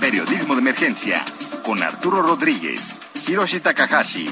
[0.00, 1.24] Periodismo de Emergencia
[1.64, 2.80] con Arturo Rodríguez,
[3.26, 4.26] Hiroshi Takahashi,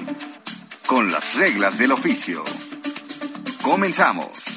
[0.86, 2.44] con las reglas del oficio.
[3.62, 4.55] Comenzamos.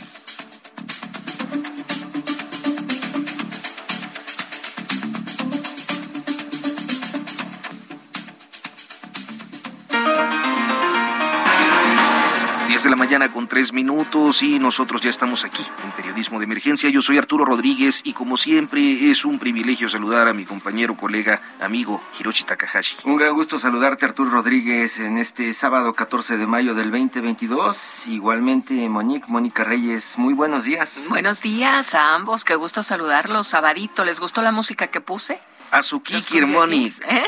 [12.83, 16.89] De la mañana con tres minutos y nosotros ya estamos aquí en Periodismo de Emergencia.
[16.89, 21.41] Yo soy Arturo Rodríguez y como siempre es un privilegio saludar a mi compañero, colega,
[21.59, 22.97] amigo Hiroshi Takahashi.
[23.03, 28.07] Un gran gusto saludarte Arturo Rodríguez en este sábado 14 de mayo del 2022.
[28.07, 31.05] Igualmente Monique, Mónica Reyes, muy buenos días.
[31.09, 33.47] Buenos días a ambos, qué gusto saludarlos.
[33.47, 35.41] Sabadito, ¿les gustó la música que puse?
[35.71, 37.05] Azuki Mónica.
[37.07, 37.27] ¿eh?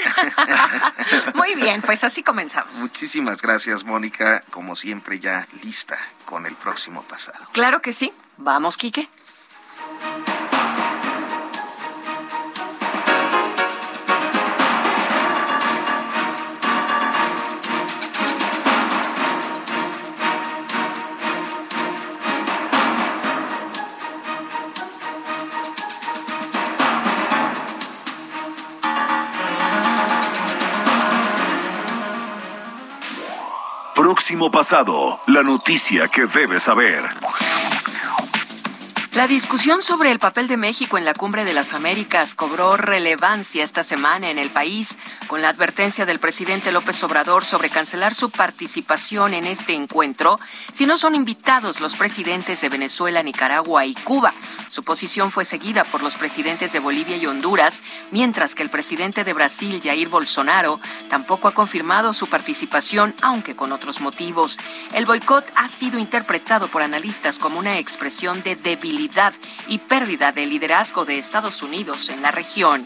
[1.35, 2.77] Muy bien, pues así comenzamos.
[2.77, 4.43] Muchísimas gracias, Mónica.
[4.49, 7.39] Como siempre, ya lista con el próximo pasado.
[7.51, 8.13] Claro que sí.
[8.37, 9.09] Vamos, Quique.
[34.31, 37.03] Próximo pasado, la noticia que debes saber.
[39.13, 43.61] La discusión sobre el papel de México en la Cumbre de las Américas cobró relevancia
[43.61, 48.29] esta semana en el país con la advertencia del presidente López Obrador sobre cancelar su
[48.29, 50.39] participación en este encuentro
[50.71, 54.33] si no son invitados los presidentes de Venezuela, Nicaragua y Cuba.
[54.69, 59.25] Su posición fue seguida por los presidentes de Bolivia y Honduras, mientras que el presidente
[59.25, 60.79] de Brasil, Jair Bolsonaro,
[61.09, 64.57] tampoco ha confirmado su participación, aunque con otros motivos.
[64.93, 69.00] El boicot ha sido interpretado por analistas como una expresión de debilidad
[69.67, 72.85] y pérdida de liderazgo de Estados Unidos en la región.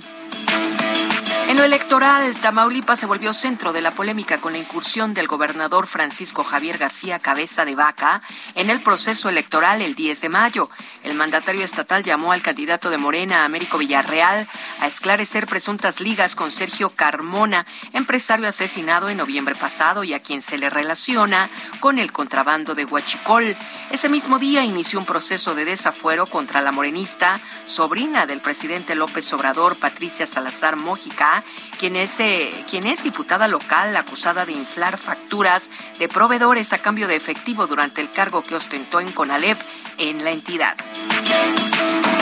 [1.47, 5.85] En lo electoral, Tamaulipas se volvió centro de la polémica con la incursión del gobernador
[5.85, 8.21] Francisco Javier García Cabeza de Vaca
[8.55, 10.71] en el proceso electoral el 10 de mayo.
[11.03, 14.47] El mandatario estatal llamó al candidato de Morena, Américo Villarreal,
[14.81, 20.41] a esclarecer presuntas ligas con Sergio Carmona, empresario asesinado en noviembre pasado y a quien
[20.41, 23.55] se le relaciona con el contrabando de Huachicol.
[23.91, 29.31] Ese mismo día inició un proceso de desafuero contra la morenista, sobrina del presidente López
[29.31, 31.43] Obrador, Patricia Salazar Mójica, 啊。
[31.75, 35.69] Quien es, eh, quien es diputada local acusada de inflar facturas
[35.99, 39.59] de proveedores a cambio de efectivo durante el cargo que ostentó en Conalep
[39.97, 40.75] en la entidad.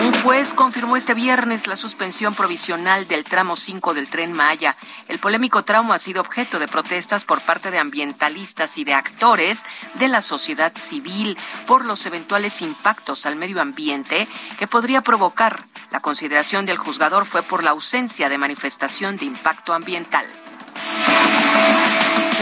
[0.06, 4.76] Un juez confirmó este viernes la suspensión provisional del tramo 5 del tren Maya.
[5.08, 9.64] El polémico tramo ha sido objeto de protestas por parte de ambientalistas y de actores
[9.94, 11.38] de la sociedad civil
[11.68, 14.28] por los eventuales impactos al medio ambiente
[14.60, 15.64] que podría provocar.
[15.90, 20.26] La consideración del juzgador fue por la ausencia de manifestación de impacto ambiental.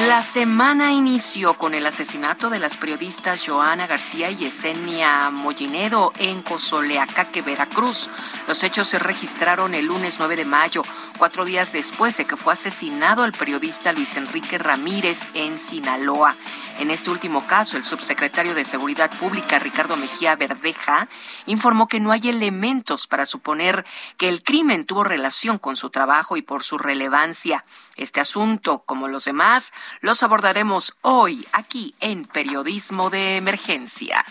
[0.08, 6.42] La semana inició con el asesinato de las periodistas Joana García y Yesenia Mollinedo en
[6.42, 8.10] Cozoleacaque, Veracruz.
[8.48, 10.82] Los hechos se registraron el lunes 9 de mayo,
[11.20, 16.36] cuatro días después de que fue asesinado el periodista Luis Enrique Ramírez en Sinaloa.
[16.82, 21.10] En este último caso, el subsecretario de Seguridad Pública, Ricardo Mejía Verdeja,
[21.46, 23.86] informó que no hay elementos para suponer
[24.18, 27.66] que el crimen tuvo relación con su trabajo y por su relevancia.
[27.98, 34.26] Este asunto, como los demás, los abordaremos hoy aquí en Periodismo de Emergencia.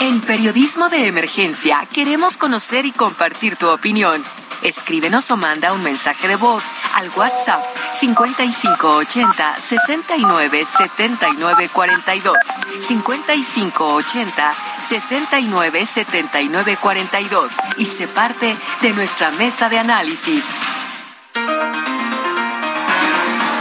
[0.00, 4.24] En Periodismo de Emergencia queremos conocer y compartir tu opinión.
[4.62, 7.62] Escríbenos o manda un mensaje de voz al WhatsApp
[7.94, 12.36] 5580 69 79 42.
[12.80, 14.54] 5580
[14.88, 20.44] 69 79 42 y se parte de nuestra mesa de análisis.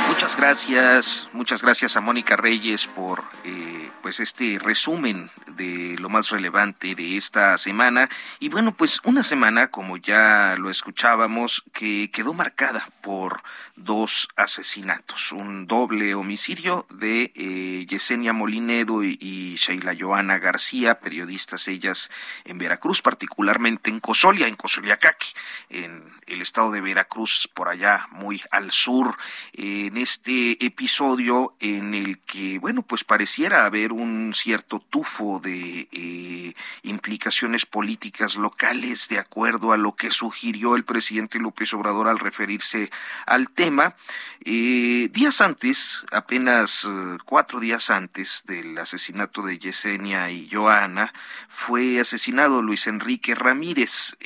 [0.08, 6.30] Muchas gracias, muchas gracias a Mónica Reyes por eh, pues este resumen de lo más
[6.30, 8.10] relevante de esta semana.
[8.40, 13.42] Y bueno, pues una semana, como ya lo escuchábamos, que quedó marcada por
[13.76, 22.10] dos asesinatos, un doble homicidio de eh, Yesenia Molinedo y, Sheila Joana García, periodistas ellas
[22.46, 25.34] en Veracruz, particularmente en Cosolia, en Cosoliacaqui,
[25.70, 29.18] en el estado de Veracruz, por allá muy al sur,
[29.54, 36.54] en este episodio en el que, bueno, pues pareciera haber un cierto tufo de eh,
[36.84, 42.92] implicaciones políticas locales de acuerdo a lo que sugirió el presidente López Obrador al referirse
[43.26, 43.96] al tema.
[44.44, 51.14] Eh, días antes, apenas eh, cuatro días antes del asesinato de Yesenia y Joana,
[51.48, 54.18] fue asesinado Luis Enrique Ramírez,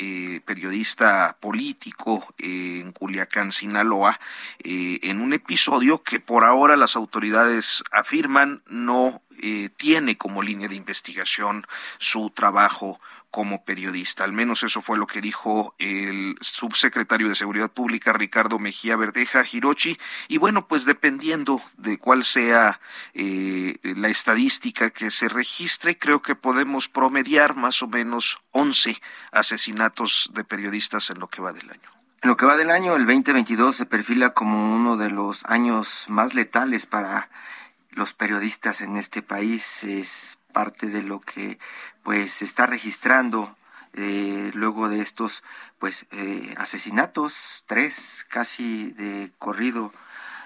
[0.46, 4.20] periodista político en Culiacán, Sinaloa,
[4.60, 10.76] en un episodio que por ahora las autoridades afirman no eh, tiene como línea de
[10.76, 11.66] investigación
[11.98, 13.00] su trabajo
[13.36, 14.24] como periodista.
[14.24, 19.44] Al menos eso fue lo que dijo el subsecretario de Seguridad Pública, Ricardo Mejía Verdeja
[19.52, 19.98] Hirochi.
[20.30, 22.80] Y bueno, pues dependiendo de cuál sea
[23.14, 29.02] eh, la estadística que se registre, creo que podemos promediar más o menos 11
[29.34, 31.92] asesinatos de periodistas en lo que va del año.
[32.22, 36.06] En lo que va del año, el 2022 se perfila como uno de los años
[36.08, 37.30] más letales para
[37.96, 41.58] los periodistas en este país es parte de lo que
[42.04, 43.58] pues se está registrando
[43.94, 45.44] eh, luego de estos
[45.80, 49.94] pues eh, asesinatos tres casi de corrido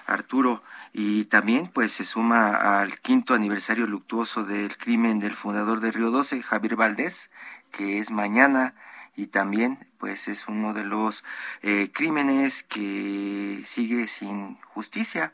[0.06, 0.62] Arturo
[0.92, 6.10] y también pues se suma al quinto aniversario luctuoso del crimen del fundador de Río
[6.10, 7.30] 12 Javier Valdés
[7.72, 8.74] que es mañana
[9.16, 11.24] y también pues es uno de los
[11.62, 15.32] eh, crímenes que sigue sin justicia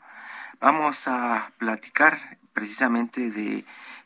[0.59, 3.63] Vamos a platicar precisamente de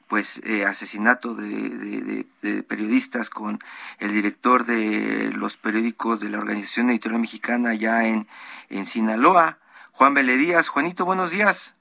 [0.09, 2.25] pues eh, asesinato de,
[2.67, 3.59] periodistas con
[3.99, 8.27] el director de los periódicos de la Organización Editorial Mexicana ya en,
[8.69, 9.59] en Sinaloa,
[9.93, 10.67] Juan Díaz.
[10.67, 11.73] Juanito, buenos días.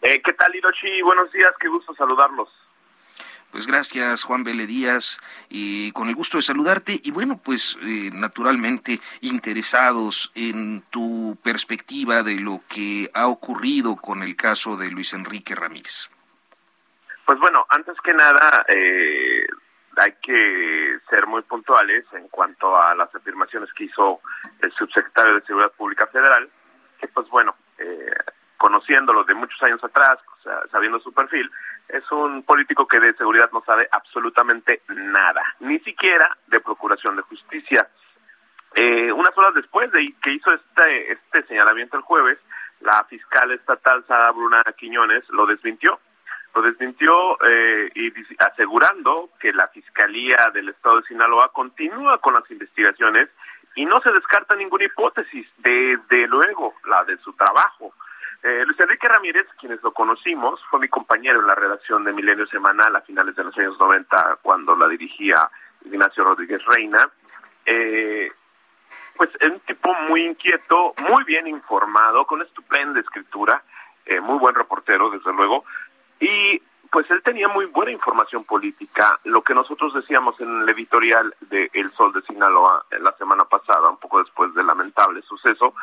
[0.00, 1.02] Eh, ¿Qué tal, Hiroshi?
[1.02, 2.48] Buenos días, qué gusto saludarlos.
[3.56, 5.18] Pues gracias, Juan Vélez Díaz,
[5.48, 7.00] y con el gusto de saludarte.
[7.02, 14.22] Y bueno, pues eh, naturalmente interesados en tu perspectiva de lo que ha ocurrido con
[14.22, 16.10] el caso de Luis Enrique Ramírez.
[17.24, 19.46] Pues bueno, antes que nada, eh,
[19.96, 24.20] hay que ser muy puntuales en cuanto a las afirmaciones que hizo
[24.60, 26.46] el subsecretario de Seguridad Pública Federal,
[27.00, 28.12] que pues bueno, eh,
[28.58, 30.18] conociéndolo de muchos años atrás,
[30.70, 31.50] sabiendo su perfil,
[31.88, 37.22] es un político que de seguridad no sabe absolutamente nada, ni siquiera de procuración de
[37.22, 37.88] justicia.
[38.74, 42.38] Eh, unas horas después de que hizo este, este señalamiento el jueves,
[42.80, 45.98] la fiscal estatal Sara Bruna Quiñones lo desmintió.
[46.54, 52.50] Lo desmintió eh, y asegurando que la Fiscalía del Estado de Sinaloa continúa con las
[52.50, 53.28] investigaciones
[53.74, 57.92] y no se descarta ninguna hipótesis, desde luego la de su trabajo.
[58.42, 62.46] Eh, Luis Enrique Ramírez, quienes lo conocimos, fue mi compañero en la redacción de Milenio
[62.46, 65.50] Semanal a finales de los años 90, cuando la dirigía
[65.84, 67.08] Ignacio Rodríguez Reina.
[67.64, 68.30] Eh,
[69.16, 73.62] pues es un tipo muy inquieto, muy bien informado, con estupenda escritura,
[74.04, 75.64] eh, muy buen reportero, desde luego,
[76.20, 76.60] y
[76.90, 79.18] pues él tenía muy buena información política.
[79.24, 83.90] Lo que nosotros decíamos en el editorial de El Sol de Sinaloa la semana pasada,
[83.90, 85.74] un poco después del lamentable suceso,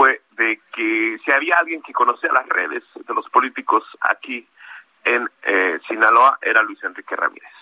[0.00, 4.48] fue de que si había alguien que conocía las redes de los políticos aquí
[5.04, 7.52] en eh, Sinaloa era Luis Enrique Ramírez.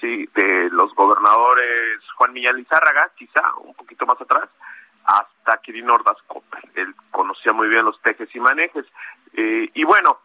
[0.00, 4.48] Sí, de los gobernadores Juan Millán Lizárraga, quizá un poquito más atrás,
[5.04, 6.62] hasta Kirin Ordaz Copper.
[6.76, 8.86] Él conocía muy bien los tejes y manejes.
[9.34, 10.20] Eh, y bueno,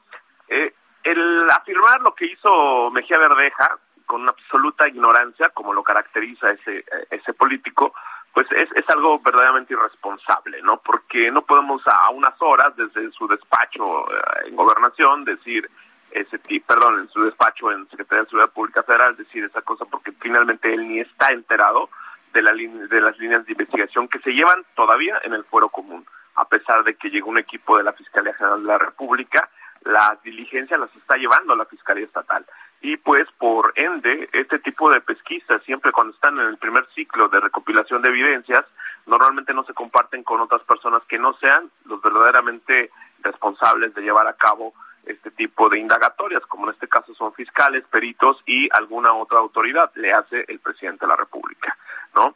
[0.48, 6.86] eh, el afirmar lo que hizo Mejía Verdeja con absoluta ignorancia, como lo caracteriza ese,
[7.12, 7.94] ese político,
[8.38, 10.78] pues es, es algo verdaderamente irresponsable, ¿no?
[10.78, 15.68] Porque no podemos a unas horas desde su despacho eh, en gobernación decir
[16.12, 20.12] ese perdón, en su despacho en Secretaría de Seguridad Pública Federal decir esa cosa porque
[20.12, 21.90] finalmente él ni está enterado
[22.32, 26.06] de, la, de las líneas de investigación que se llevan todavía en el fuero común,
[26.36, 29.50] a pesar de que llegó un equipo de la Fiscalía General de la República
[29.84, 32.46] las diligencias las está llevando la Fiscalía Estatal.
[32.82, 37.28] Y pues por ende, este tipo de pesquisas, siempre cuando están en el primer ciclo
[37.28, 38.66] de recopilación de evidencias,
[39.06, 42.92] normalmente no se comparten con otras personas que no sean los verdaderamente
[43.22, 44.74] responsables de llevar a cabo
[45.06, 49.92] este tipo de indagatorias, como en este caso son fiscales, peritos y alguna otra autoridad,
[49.96, 51.78] le hace el presidente de la República,
[52.16, 52.36] ¿no?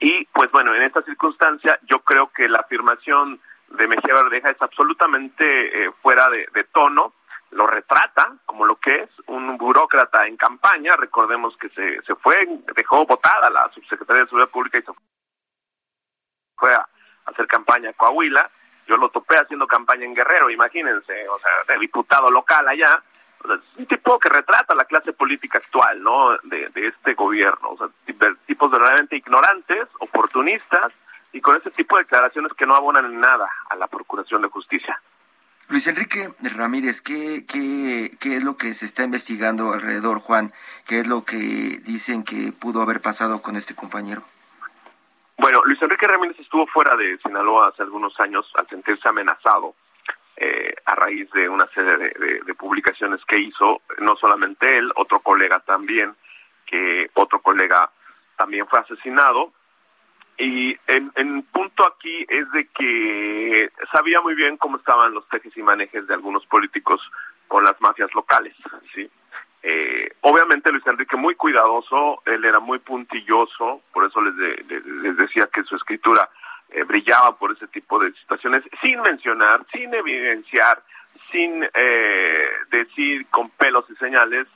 [0.00, 4.60] Y pues bueno, en esta circunstancia yo creo que la afirmación de Mejía Verdeja es
[4.60, 7.12] absolutamente eh, fuera de, tono
[7.52, 10.96] lo retrata como lo que es un burócrata en campaña.
[10.96, 14.92] Recordemos que se, se fue, dejó votada la subsecretaria de Seguridad Pública y se
[16.56, 16.86] fue a
[17.26, 18.50] hacer campaña a Coahuila.
[18.86, 23.02] Yo lo topé haciendo campaña en Guerrero, imagínense, o sea, de diputado local allá.
[23.44, 26.36] es un tipo que retrata la clase política actual, ¿no?
[26.42, 27.70] De, de este gobierno.
[27.70, 27.88] O sea,
[28.46, 30.92] tipos verdaderamente ignorantes, oportunistas,
[31.32, 34.48] y con ese tipo de declaraciones que no abonan en nada a la Procuración de
[34.48, 35.00] Justicia.
[35.72, 40.52] Luis Enrique Ramírez, ¿qué, qué, ¿qué es lo que se está investigando alrededor, Juan?
[40.86, 44.22] ¿Qué es lo que dicen que pudo haber pasado con este compañero?
[45.38, 49.74] Bueno, Luis Enrique Ramírez estuvo fuera de Sinaloa hace algunos años al sentirse amenazado
[50.36, 55.60] eh, a raíz de una serie de, publicaciones que hizo, no solamente él, otro colega
[55.60, 56.14] también,
[56.66, 57.90] que otro colega
[58.36, 59.54] también fue asesinado
[60.42, 65.62] y el, punto aquí es de que sabía muy bien cómo estaban los tejes y
[65.62, 67.00] manejes de algunos políticos
[67.46, 68.56] con las mafias locales,
[68.92, 69.08] ¿sí?
[69.62, 74.34] Eh, obviamente Luis Enrique muy cuidadoso, él era muy puntilloso, por eso les,
[74.66, 76.28] les decía que su escritura
[76.70, 80.82] eh, brillaba por ese tipo de situaciones, sin mencionar, sin evidenciar,
[81.30, 84.48] sin eh, decir con pelos y señales,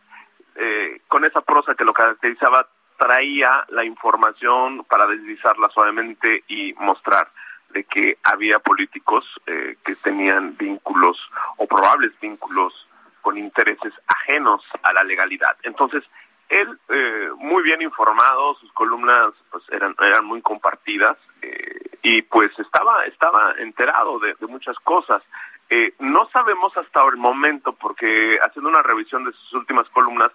[1.08, 2.66] con esa prosa que lo caracterizaba
[2.96, 7.28] traía la información para deslizarla suavemente y mostrar
[7.70, 11.18] de que había políticos eh, que tenían vínculos
[11.56, 12.72] o probables vínculos
[13.22, 15.56] con intereses ajenos a la legalidad.
[15.62, 16.04] Entonces,
[16.48, 22.56] él eh, muy bien informado, sus columnas pues eran eran muy compartidas eh, y pues
[22.58, 25.22] estaba estaba enterado de, de muchas cosas.
[25.98, 30.30] no sabemos hasta el momento porque haciendo una revisión de sus últimas columnas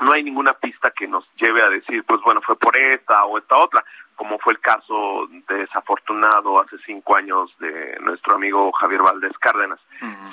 [0.00, 3.38] no hay ninguna pista que nos lleve a decir, pues bueno, fue por esta o
[3.38, 3.84] esta otra,
[4.16, 9.80] como fue el caso desafortunado hace cinco años de nuestro amigo Javier Valdés Cárdenas,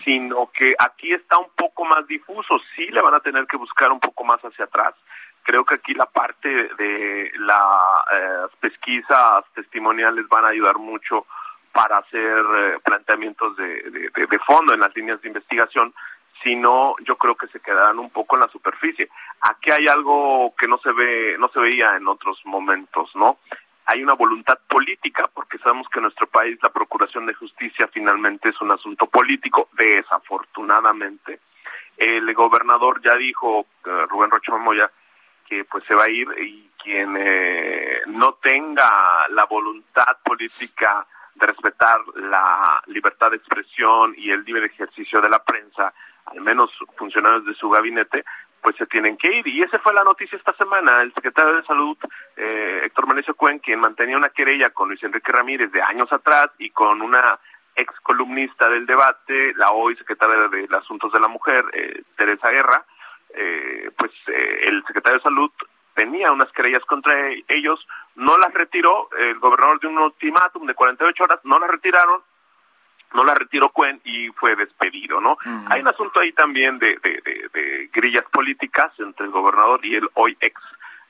[0.03, 3.91] sino que aquí está un poco más difuso, sí le van a tener que buscar
[3.91, 4.93] un poco más hacia atrás.
[5.43, 7.61] Creo que aquí la parte de las
[8.11, 11.25] eh, pesquisas testimoniales van a ayudar mucho
[11.71, 15.93] para hacer eh, planteamientos de, de fondo en las líneas de investigación,
[16.47, 19.09] sino yo creo que se quedarán un poco en la superficie.
[19.41, 23.39] Aquí hay algo que no se ve, no se veía en otros momentos, ¿no?
[23.85, 28.47] Hay una voluntad política, porque sabemos que en nuestro país la procuración de justicia finalmente
[28.49, 31.41] es un asunto político, desafortunadamente.
[31.97, 34.89] El gobernador ya dijo, eh, Rubén Rocha Moya,
[35.49, 41.45] que pues se va a ir y quien eh, no tenga la voluntad política de
[41.45, 45.93] respetar la libertad de expresión y el libre ejercicio de la prensa,
[46.27, 48.23] al menos funcionarios de su gabinete,
[48.61, 49.47] pues se tienen que ir.
[49.47, 51.01] Y esa fue la noticia esta semana.
[51.01, 51.97] El secretario de Salud,
[52.35, 56.49] eh, Héctor Manecio Cuen, quien mantenía una querella con Luis Enrique Ramírez de años atrás
[56.57, 57.39] y con una
[57.77, 62.83] ex columnista del debate, la hoy secretaria de, Asuntos de la Mujer, eh, Teresa Guerra,
[63.33, 65.51] eh, pues eh, el secretario de Salud
[65.93, 67.13] tenía unas querellas contra
[67.47, 72.21] ellos, no las retiró, el gobernador de un ultimátum de 48 horas, no las retiraron,
[73.13, 75.37] no la retiró Cuen y fue despedido, ¿no?
[75.69, 80.37] Hay un asunto ahí también de, de, grillas políticas entre el gobernador y el hoy
[80.39, 80.61] ex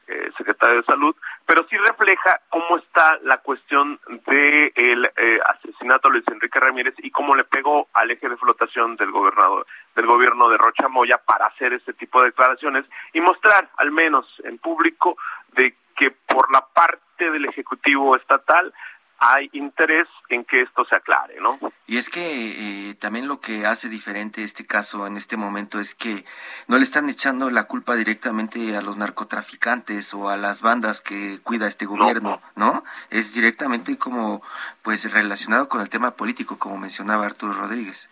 [0.08, 1.14] eh, secretario de Salud,
[1.46, 6.94] pero sí refleja cómo está la cuestión del de eh, asesinato de Luis Enrique Ramírez
[7.00, 11.18] y cómo le pegó al eje de flotación del gobernador del gobierno de Rocha Moya
[11.18, 15.18] para hacer este tipo de declaraciones y mostrar, al menos en público,
[15.54, 18.74] de que por la parte del Ejecutivo Estatal
[19.20, 21.58] hay interés en que esto se aclare, ¿no?
[21.88, 25.96] Y es que eh, también lo que hace diferente este caso en este momento es
[25.96, 26.24] que
[26.68, 31.40] no le están echando la culpa directamente a los narcotraficantes o a las bandas que
[31.42, 32.84] cuida este gobierno, ¿no?
[33.10, 34.44] Es directamente como,
[34.84, 38.10] pues, relacionado con el tema político, como mencionaba Arturo Rodríguez.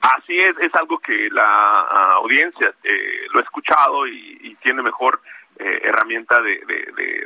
[0.00, 5.20] Así es, es algo que la ah, audiencia eh, lo ha escuchado y, tiene mejor
[5.60, 6.58] eh, herramienta de,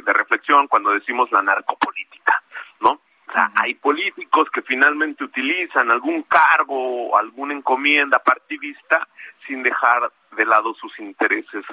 [0.05, 2.43] de reflexión cuando decimos la narcopolítica
[3.31, 9.07] o sea, hay políticos que finalmente utilizan algún cargo o alguna encomienda partidista
[9.47, 11.65] sin dejar de lado sus intereses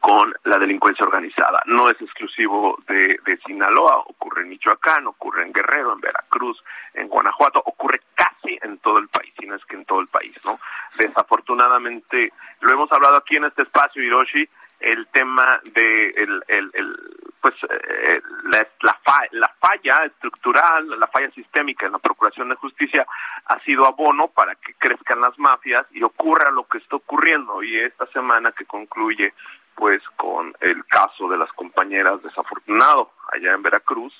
[0.00, 1.62] con la delincuencia organizada.
[1.66, 6.60] No es exclusivo de, de, Sinaloa, ocurre en Michoacán, ocurre en Guerrero, en Veracruz,
[6.94, 10.08] en Guanajuato, ocurre casi en todo el país, si no es que en todo el
[10.08, 10.58] país, ¿no?
[10.98, 14.48] Desafortunadamente, lo hemos hablado aquí en este espacio, Hiroshi,
[14.80, 16.96] el tema de el, el, el
[17.40, 18.98] pues eh, la, la,
[19.30, 23.06] la, falla estructural, la falla sistémica en la Procuración de Justicia
[23.46, 27.62] ha sido abono para que crezcan las mafias y ocurra lo que está ocurriendo.
[27.62, 29.32] Y esta semana que concluye
[29.76, 34.12] pues con el caso de las compañeras desafortunado allá en Veracruz,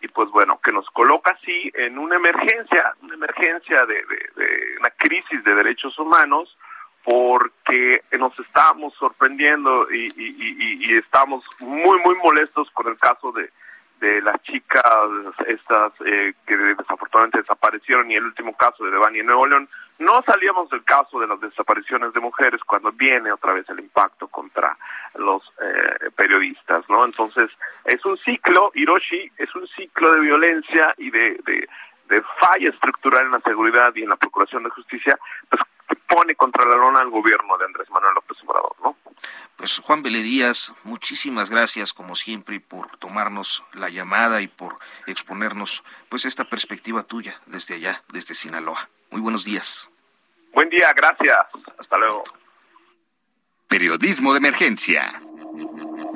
[0.00, 4.90] y pues bueno, que nos coloca así en una emergencia, una emergencia de, de, una
[4.90, 6.56] crisis de derechos humanos,
[7.04, 13.50] porque nos estamos sorprendiendo y, y, estamos muy, muy molestos con el caso de,
[14.00, 14.84] de las chicas
[15.46, 20.22] estas eh, que desafortunadamente desaparecieron y el último caso de Devani en Nuevo León, no
[20.26, 24.76] salíamos del caso de las desapariciones de mujeres cuando viene otra vez el impacto contra
[25.16, 27.04] los eh, periodistas, ¿no?
[27.04, 27.50] Entonces,
[27.84, 31.68] es un ciclo, Hiroshi, es un ciclo de violencia y de, de,
[32.08, 35.62] de falla estructural en la seguridad y en la procuración de justicia, pues
[36.08, 38.96] pone contra la lona al gobierno de Andrés Manuel López Obrador, ¿no?
[39.56, 46.24] Pues Juan Díaz, muchísimas gracias como siempre por tomarnos la llamada y por exponernos pues
[46.24, 48.88] esta perspectiva tuya desde allá, desde Sinaloa.
[49.10, 49.90] Muy buenos días.
[50.54, 51.38] Buen día, gracias.
[51.78, 52.24] Hasta luego.
[53.68, 55.10] Periodismo de emergencia.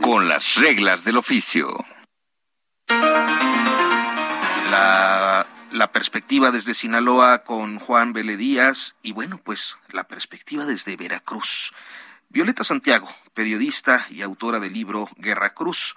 [0.02, 1.68] Con las reglas del oficio.
[4.70, 10.96] La, la perspectiva desde Sinaloa con Juan Vélez Díaz y bueno, pues la perspectiva desde
[10.96, 11.72] Veracruz.
[12.28, 15.96] Violeta Santiago, periodista y autora del libro Guerra Cruz.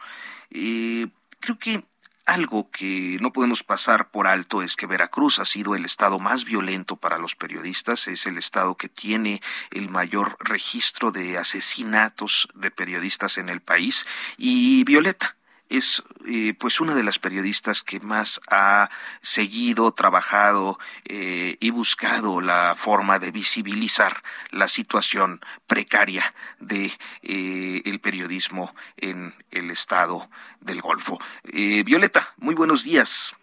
[0.49, 1.07] Eh,
[1.39, 1.83] creo que
[2.25, 6.45] algo que no podemos pasar por alto es que Veracruz ha sido el estado más
[6.45, 9.41] violento para los periodistas, es el estado que tiene
[9.71, 15.35] el mayor registro de asesinatos de periodistas en el país y Violeta
[15.69, 18.89] es eh, pues una de las periodistas que más ha
[19.21, 26.91] seguido, trabajado eh, y buscado la forma de visibilizar la situación precaria de
[27.21, 30.29] eh, el periodismo en el estado
[30.59, 31.19] del Golfo.
[31.43, 33.35] Violeta, muy buenos días.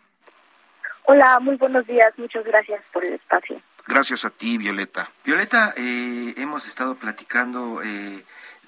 [1.04, 2.12] Hola, muy buenos días.
[2.16, 3.60] Muchas gracias por el espacio.
[3.86, 5.10] Gracias a ti, Violeta.
[5.24, 7.80] Violeta, hemos estado platicando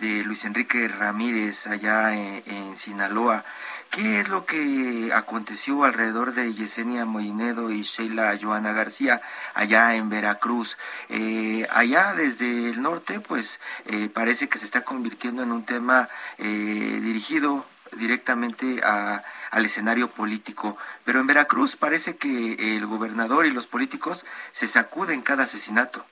[0.01, 3.45] de Luis Enrique Ramírez allá en, Sinaloa.
[3.91, 9.23] ¿Qué es lo que aconteció alrededor de Yesenia Moinedo y Sheila Joana García
[9.55, 10.77] allá en Veracruz?
[11.09, 16.09] Eh, allá desde el norte, pues eh, parece que se está convirtiendo en un tema
[16.39, 17.65] eh, dirigido
[17.97, 20.77] directamente al escenario político.
[21.05, 26.05] Pero en Veracruz parece que el gobernador y los políticos se sacuden cada asesinato.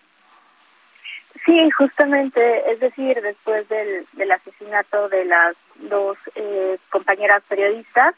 [1.45, 8.14] Sí, justamente, es decir, después del, del asesinato de las dos eh, compañeras periodistas,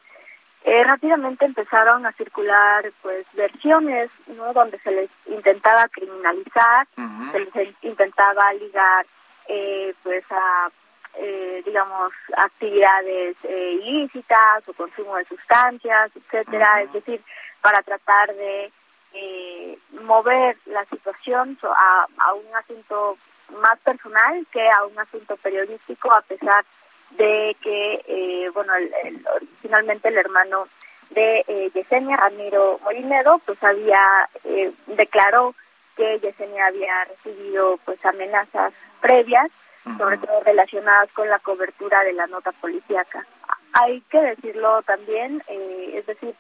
[0.65, 6.87] eh, rápidamente empezaron a circular pues versiones no donde se les intentaba criminalizar
[7.33, 9.05] se les intentaba ligar
[9.47, 10.71] eh, pues a
[11.17, 16.81] eh, digamos actividades eh, ilícitas o consumo de sustancias etcétera.
[16.81, 17.21] Es decir
[17.61, 18.73] para tratar de
[19.15, 23.17] eh, mover la situación a, a un asunto
[23.61, 26.65] más personal que a un asunto periodístico, a pesar
[27.11, 29.27] de que, eh, bueno, el,
[29.63, 30.69] finalmente el hermano
[31.11, 35.55] de eh, Yesenia, Ramiro Molinedo, pues había, eh, declaró
[35.97, 39.51] que Yesenia había recibido pues amenazas previas,
[39.99, 43.27] sobre todo relacionadas con la cobertura de la nota policíaca.
[43.75, 46.35] Hay que decirlo también, eh, es decir,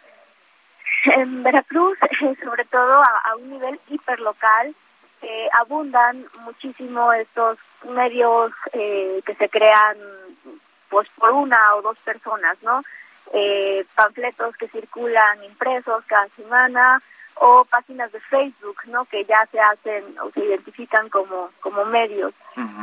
[1.16, 1.98] en Veracruz,
[2.42, 4.74] sobre todo a, un nivel hiperlocal,
[5.22, 9.96] eh, abundan muchísimo estos medios eh, que se crean
[10.88, 12.82] pues por una o dos personas, ¿no?
[13.32, 17.02] Eh, panfletos que circulan impresos cada semana
[17.36, 19.06] o páginas de Facebook, ¿no?
[19.06, 22.32] Que ya se hacen o se identifican como como medios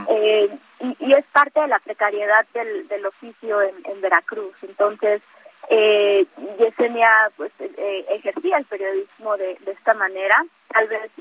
[0.10, 4.56] y, y, es parte de la precariedad del, del oficio en, en Veracruz.
[4.64, 5.22] Entonces
[5.70, 6.26] eh,
[6.62, 11.12] Yesenia pues eh, ejercía el periodismo de, de esta manera, tal vez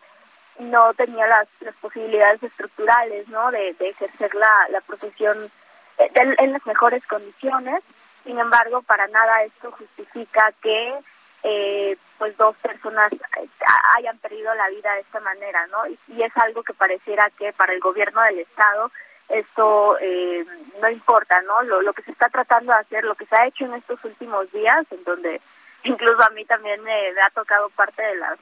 [0.58, 5.50] no tenía las, las posibilidades estructurales no de, ejercer la, la profesión
[5.98, 7.82] eh, en las mejores condiciones.
[8.24, 10.94] Sin embargo para nada esto justifica que
[11.42, 13.48] eh, pues dos personas eh,
[13.96, 17.72] hayan perdido la vida de esta manera no y es algo que pareciera que para
[17.72, 18.90] el gobierno del estado
[19.30, 20.44] esto eh,
[20.80, 21.62] no importa, ¿no?
[21.62, 24.02] Lo, lo que se está tratando de hacer, lo que se ha hecho en estos
[24.04, 25.40] últimos días, en donde
[25.84, 28.38] incluso a mí también me, ha tocado parte de las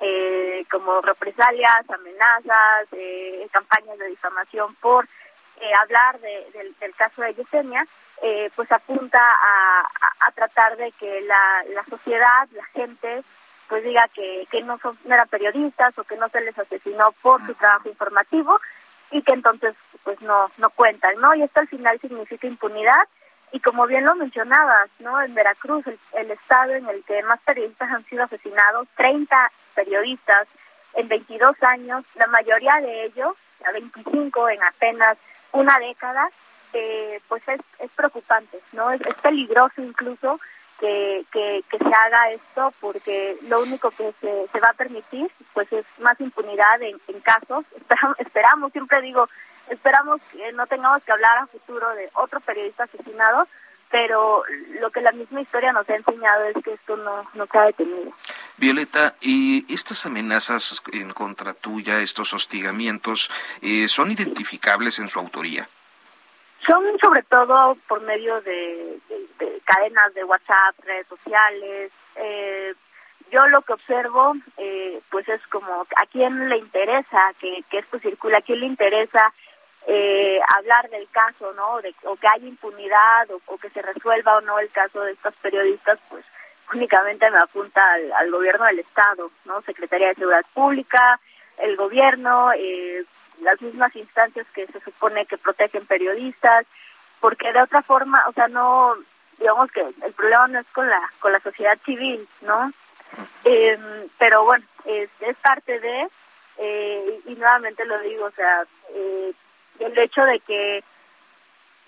[0.00, 5.06] eh, como represalias, amenazas, eh, campañas de difamación por
[5.60, 7.86] eh, hablar de, del, caso de Yesenia,
[8.20, 13.22] eh, pues apunta a, a, a, tratar de que la, la sociedad, la gente,
[13.68, 17.12] pues diga que, que no, son, no eran periodistas o que no se les asesinó
[17.22, 18.60] por su trabajo informativo
[19.12, 21.34] y que entonces pues no no cuentan, ¿no?
[21.34, 23.06] Y esto al final significa impunidad
[23.52, 25.20] y como bien lo mencionabas, ¿no?
[25.20, 30.48] En Veracruz, el, estado en el que más periodistas han sido asesinados, 30 periodistas
[30.94, 35.18] en 22 años, la mayoría de ellos, a 25 en apenas
[35.52, 36.30] una década,
[36.72, 38.90] eh, pues es, es preocupante, ¿no?
[38.90, 40.40] Es, es peligroso incluso
[40.82, 45.72] que, que, se haga esto porque lo único que se, se va a permitir pues
[45.72, 47.64] es más impunidad en, en casos.
[47.76, 49.28] Esperamos, esperamos, siempre digo,
[49.68, 53.46] esperamos que no tengamos que hablar a futuro de otro periodista asesinado,
[53.90, 54.42] pero
[54.80, 57.62] lo que la misma historia nos ha enseñado es que esto no, no se ha
[57.66, 58.12] detenido.
[58.56, 65.68] Violeta, ¿y estas amenazas en contra tuya, estos hostigamientos, eh, son identificables en su autoría?
[66.66, 68.98] Son sobre todo por medio de,
[69.64, 71.90] cadenas de WhatsApp, redes sociales.
[72.16, 72.74] Eh,
[73.30, 77.98] yo lo que observo, eh, pues es como a quién le interesa que, que esto
[77.98, 79.32] circule, a quién le interesa
[79.86, 81.80] eh, hablar del caso, ¿no?
[81.82, 85.34] De, o que haya impunidad o, que se resuelva o no el caso de estos
[85.36, 86.24] periodistas, pues
[86.72, 87.82] únicamente me apunta
[88.16, 89.60] al, gobierno del Estado, ¿no?
[89.62, 91.18] Secretaría de Seguridad Pública,
[91.58, 93.04] el gobierno, eh,
[93.42, 96.66] las mismas instancias que se supone que protegen periodistas,
[97.20, 98.94] porque de otra forma, o sea, no,
[99.38, 102.72] digamos que el problema no es con la con la sociedad civil, ¿no?
[103.44, 106.08] Eh, pero bueno, es, es parte de,
[106.58, 109.32] eh, y nuevamente lo digo, o sea, eh,
[109.78, 110.84] el hecho de que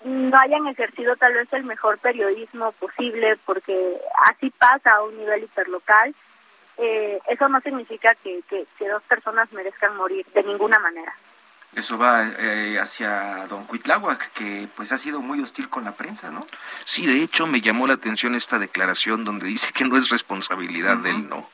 [0.03, 5.43] no hayan ejercido tal vez el mejor periodismo posible, porque así pasa a un nivel
[5.43, 6.13] hiperlocal,
[6.77, 11.15] eh, eso no significa que, que, dos personas merezcan morir de ninguna manera.
[11.75, 16.31] Eso va eh, hacia don Cuitláhuac, que pues ha sido muy hostil con la prensa,
[16.31, 16.45] ¿no?
[16.85, 20.97] Sí, de hecho me llamó la atención esta declaración donde dice que no es responsabilidad
[20.97, 21.49] de él, no.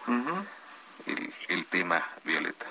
[1.08, 2.68] el, el tema, Violeta.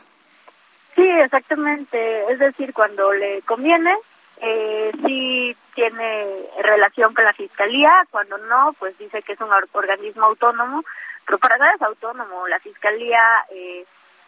[0.94, 2.30] Sí, exactamente.
[2.30, 3.96] Es decir, cuando le conviene,
[4.42, 10.24] eh, sí tiene relación con la fiscalía, cuando no, pues dice que es un organismo
[10.24, 10.84] autónomo,
[11.26, 12.46] pero para nada es autónomo.
[12.48, 13.84] La fiscalía, eh,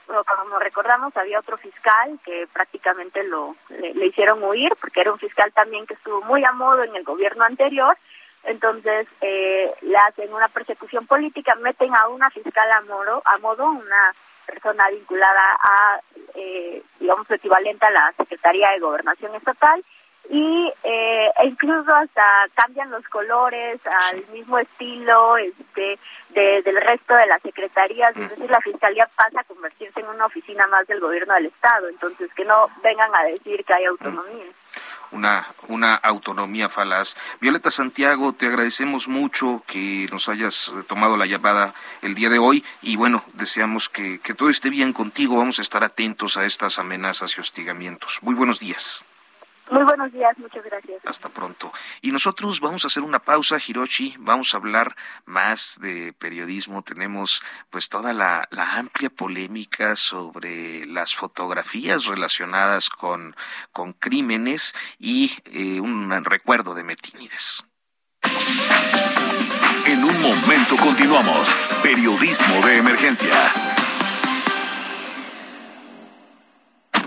[0.06, 5.52] como recordamos, había otro fiscal que prácticamente lo le, hicieron huir, porque era un fiscal
[5.52, 7.96] también que estuvo muy a modo en el gobierno anterior.
[8.44, 13.66] Entonces eh, le hacen una persecución política, meten a una fiscal a modo, a modo
[13.70, 14.12] una
[14.46, 16.00] persona vinculada a,
[16.34, 19.84] eh, digamos, equivalente a la Secretaría de Gobernación Estatal
[20.30, 23.80] y eh, incluso hasta cambian los colores
[24.10, 25.98] al mismo estilo este
[26.34, 30.66] del resto de las secretarías, es decir, la fiscalía pasa a convertirse en una oficina
[30.66, 34.46] más del gobierno del estado, entonces que no vengan a decir que hay autonomía.
[35.10, 37.16] Una, una autonomía falaz.
[37.38, 42.64] Violeta Santiago, te agradecemos mucho que nos hayas tomado la llamada el día de hoy
[42.80, 45.36] y bueno, deseamos que, que todo esté bien contigo.
[45.36, 48.20] Vamos a estar atentos a estas amenazas y hostigamientos.
[48.22, 49.04] Muy buenos días.
[49.72, 51.00] Muy buenos días, muchas gracias.
[51.06, 51.72] Hasta pronto.
[52.02, 56.82] Y nosotros vamos a hacer una pausa, Hiroshi, vamos a hablar más de periodismo.
[56.82, 63.34] Tenemos pues toda la, amplia polémica sobre las fotografías relacionadas con,
[63.72, 67.64] con crímenes y eh, un recuerdo de Metínides.
[69.86, 71.56] En un momento continuamos.
[71.82, 73.71] Periodismo de emergencia.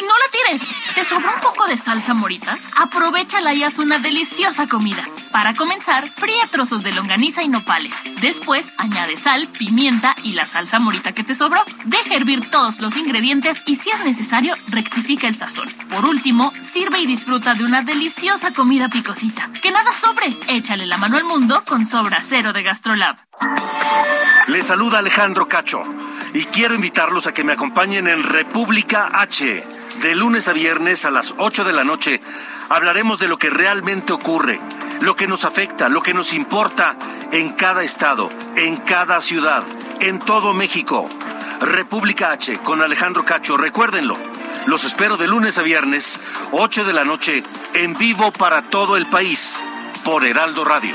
[0.00, 0.68] No la tires.
[0.94, 2.58] ¿Te sobró un poco de salsa morita?
[2.76, 5.02] Aprovechala y haz una deliciosa comida.
[5.32, 7.94] Para comenzar, fría trozos de longaniza y nopales.
[8.20, 11.62] Después, añade sal, pimienta y la salsa morita que te sobró.
[11.84, 15.68] Deja hervir todos los ingredientes y si es necesario, rectifica el sazón.
[15.90, 19.50] Por último, sirve y disfruta de una deliciosa comida picosita.
[19.62, 20.36] Que nada sobre.
[20.48, 23.16] Échale la mano al mundo con Sobra Cero de Gastrolab.
[24.48, 25.82] Les saluda Alejandro Cacho
[26.32, 29.66] y quiero invitarlos a que me acompañen en República H.
[30.00, 32.20] De lunes a viernes a las 8 de la noche
[32.68, 34.60] hablaremos de lo que realmente ocurre,
[35.00, 36.96] lo que nos afecta, lo que nos importa
[37.32, 39.64] en cada estado, en cada ciudad,
[40.00, 41.08] en todo México.
[41.60, 44.16] República H con Alejandro Cacho, recuérdenlo.
[44.66, 46.20] Los espero de lunes a viernes,
[46.52, 47.42] 8 de la noche,
[47.74, 49.60] en vivo para todo el país,
[50.04, 50.94] por Heraldo Radio.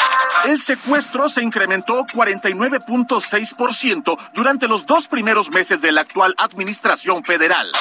[0.45, 7.71] El secuestro se incrementó 49.6% durante los dos primeros meses de la actual administración federal.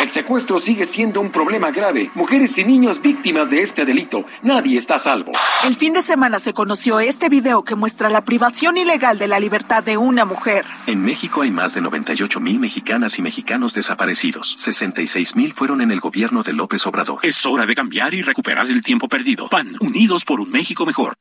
[0.00, 2.10] El secuestro sigue siendo un problema grave.
[2.14, 4.24] Mujeres y niños víctimas de este delito.
[4.42, 5.32] Nadie está a salvo.
[5.64, 9.38] El fin de semana se conoció este video que muestra la privación ilegal de la
[9.38, 10.64] libertad de una mujer.
[10.86, 14.54] En México hay más de 98 mil mexicanas y mexicanos desaparecidos.
[14.58, 17.18] 66 mil fueron en el gobierno de López Obrador.
[17.22, 19.48] Es hora de cambiar y recuperar el tiempo perdido.
[19.48, 21.16] PAN, unidos por un México mejor.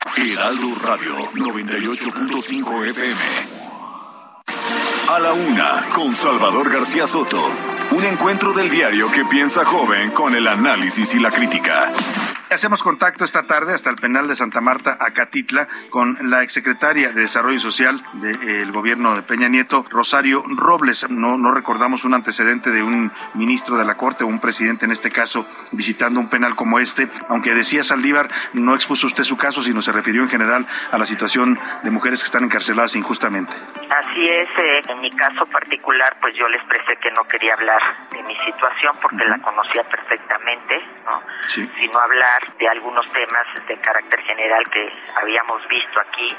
[0.51, 3.15] Radio 98.5 FM.
[5.07, 7.41] A la una, con Salvador García Soto.
[7.91, 11.93] Un encuentro del diario que piensa joven con el análisis y la crítica.
[12.51, 17.21] Hacemos contacto esta tarde hasta el penal de Santa Marta, Acatitla, con la exsecretaria de
[17.21, 21.09] Desarrollo Social del gobierno de Peña Nieto, Rosario Robles.
[21.09, 24.91] No, no recordamos un antecedente de un ministro de la Corte o un presidente en
[24.91, 29.61] este caso visitando un penal como este, aunque decía Saldívar, no expuso usted su caso,
[29.61, 33.53] sino se refirió en general a la situación de mujeres que están encarceladas injustamente.
[33.53, 37.81] Así es, eh, en mi caso particular, pues yo le expresé que no quería hablar
[38.11, 41.21] de mi situación porque la conocía perfectamente, ¿no?
[41.47, 46.35] sino hablar de algunos temas de carácter general que habíamos visto aquí,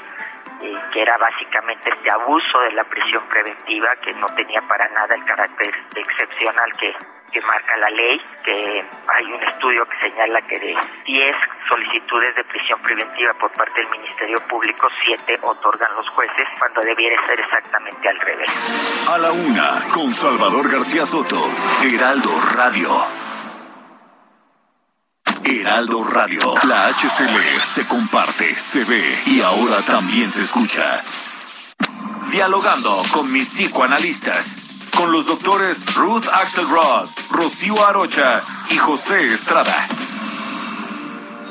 [0.61, 5.15] eh, que era básicamente este abuso de la prisión preventiva, que no tenía para nada
[5.15, 6.93] el carácter excepcional que,
[7.31, 11.35] que marca la ley, que hay un estudio que señala que de 10
[11.67, 17.25] solicitudes de prisión preventiva por parte del Ministerio Público, 7 otorgan los jueces, cuando debiera
[17.27, 19.09] ser exactamente al revés.
[19.09, 21.37] A la una, con Salvador García Soto,
[21.83, 23.22] Heraldo Radio.
[25.45, 26.53] Heraldo Radio.
[26.63, 31.01] La HCL se comparte, se ve y ahora también se escucha.
[32.31, 34.57] Dialogando con mis psicoanalistas.
[34.95, 39.87] Con los doctores Ruth Axelrod, Rocío Arocha y José Estrada.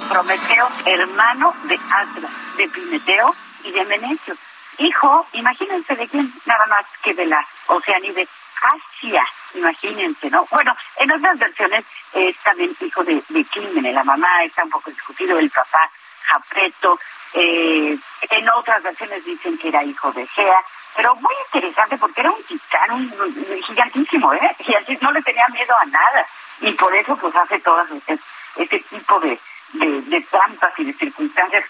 [0.08, 4.36] Prometeo, hermano de Astra, de Prometeo y de Menetio.
[4.78, 8.28] Hijo, imagínense de quién, nada más que de la Oceanide
[8.62, 10.46] Asia, imagínense, ¿no?
[10.50, 15.38] Bueno, en otras versiones es también hijo de, de la mamá está un poco discutido,
[15.38, 15.90] el papá,
[16.24, 16.98] Japreto,
[17.34, 17.98] eh,
[18.30, 20.62] en otras versiones dicen que era hijo de Gea,
[20.94, 24.56] pero muy interesante porque era un titán, un, gigantísimo, ¿eh?
[24.58, 26.26] Y no le tenía miedo a nada,
[26.60, 28.18] y por eso pues hace todas este,
[28.56, 29.38] este tipo de,
[29.72, 31.64] de trampas y de circunstancias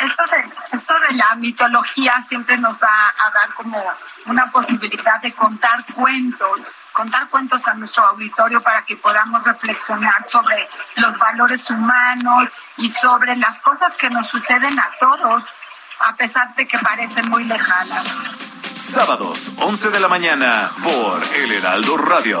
[0.00, 3.84] esto de, esto de la mitología siempre nos va a dar como
[4.26, 10.68] una posibilidad de contar cuentos, contar cuentos a nuestro auditorio para que podamos reflexionar sobre
[10.96, 15.44] los valores humanos y sobre las cosas que nos suceden a todos,
[16.00, 18.06] a pesar de que parecen muy lejanas.
[18.76, 22.40] Sábados, 11 de la mañana, por El Heraldo Radio.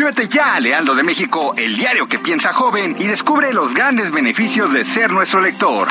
[0.00, 4.10] Suscríbete ya a Lealdo de México, el diario que piensa joven, y descubre los grandes
[4.10, 5.88] beneficios de ser nuestro lector.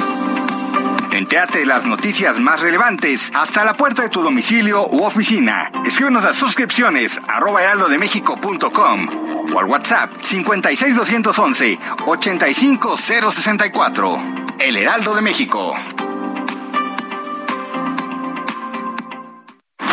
[1.11, 5.69] Entéate de las noticias más relevantes hasta la puerta de tu domicilio u oficina.
[5.85, 9.09] Escríbenos a suscripciones arroba heraldodemexico.com
[9.53, 14.23] o al WhatsApp 56211 85064.
[14.57, 15.75] El Heraldo de México.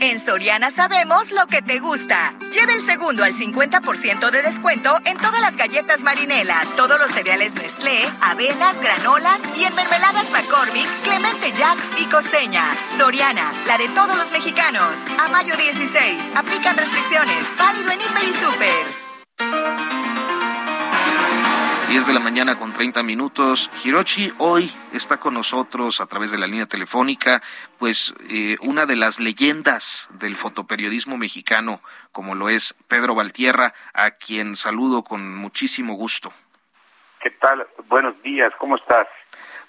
[0.00, 2.34] En Soriana sabemos lo que te gusta.
[2.52, 7.54] Lleve el segundo al 50% de descuento en todas las galletas Marinela, todos los cereales
[7.54, 12.64] Nestlé, avenas, granolas y en mermeladas McCormick, Clemente Jacks y Costeña.
[12.98, 15.04] Soriana, la de todos los mexicanos.
[15.18, 17.46] A mayo 16, aplican restricciones.
[17.56, 19.05] Válido en Hiper y Super.
[21.96, 23.70] 10 de la mañana con 30 minutos.
[23.82, 27.40] Hirochi hoy está con nosotros a través de la línea telefónica,
[27.78, 31.80] pues eh, una de las leyendas del fotoperiodismo mexicano,
[32.12, 36.34] como lo es Pedro Valtierra, a quien saludo con muchísimo gusto.
[37.22, 37.66] ¿Qué tal?
[37.88, 39.06] Buenos días, ¿cómo estás?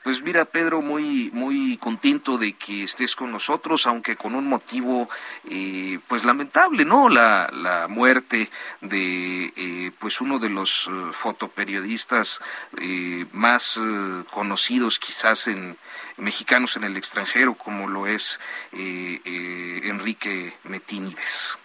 [0.03, 5.09] Pues mira, Pedro, muy, muy contento de que estés con nosotros, aunque con un motivo,
[5.49, 7.09] eh, pues lamentable, ¿no?
[7.09, 12.41] La, la muerte de, eh, pues uno de los eh, fotoperiodistas
[13.33, 13.79] más
[14.31, 15.77] conocidos quizás en
[16.17, 18.39] mexicanos en el extranjero, como lo es
[18.71, 21.57] Enrique Metínides.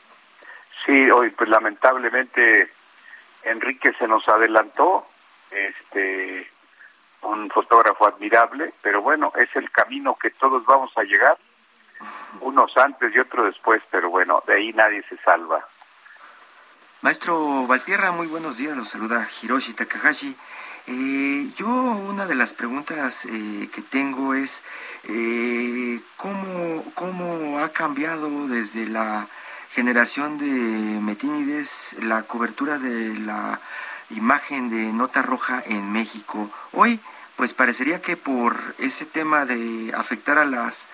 [0.84, 2.70] Sí, hoy, pues lamentablemente
[3.44, 5.06] Enrique se nos adelantó,
[5.50, 6.51] este
[7.22, 11.38] un fotógrafo admirable, pero bueno, es el camino que todos vamos a llegar,
[12.40, 15.66] unos antes y otros después, pero bueno, de ahí nadie se salva.
[17.00, 20.36] Maestro Valtierra, muy buenos días, los saluda Hiroshi Takahashi.
[20.86, 24.62] Eh, yo una de las preguntas eh, que tengo es
[25.04, 29.28] eh, ¿cómo, cómo ha cambiado desde la
[29.70, 33.60] generación de Metínides la cobertura de la
[34.12, 36.50] imagen de nota roja en México.
[36.72, 37.00] Hoy,
[37.36, 40.86] pues parecería que por ese tema de afectar a las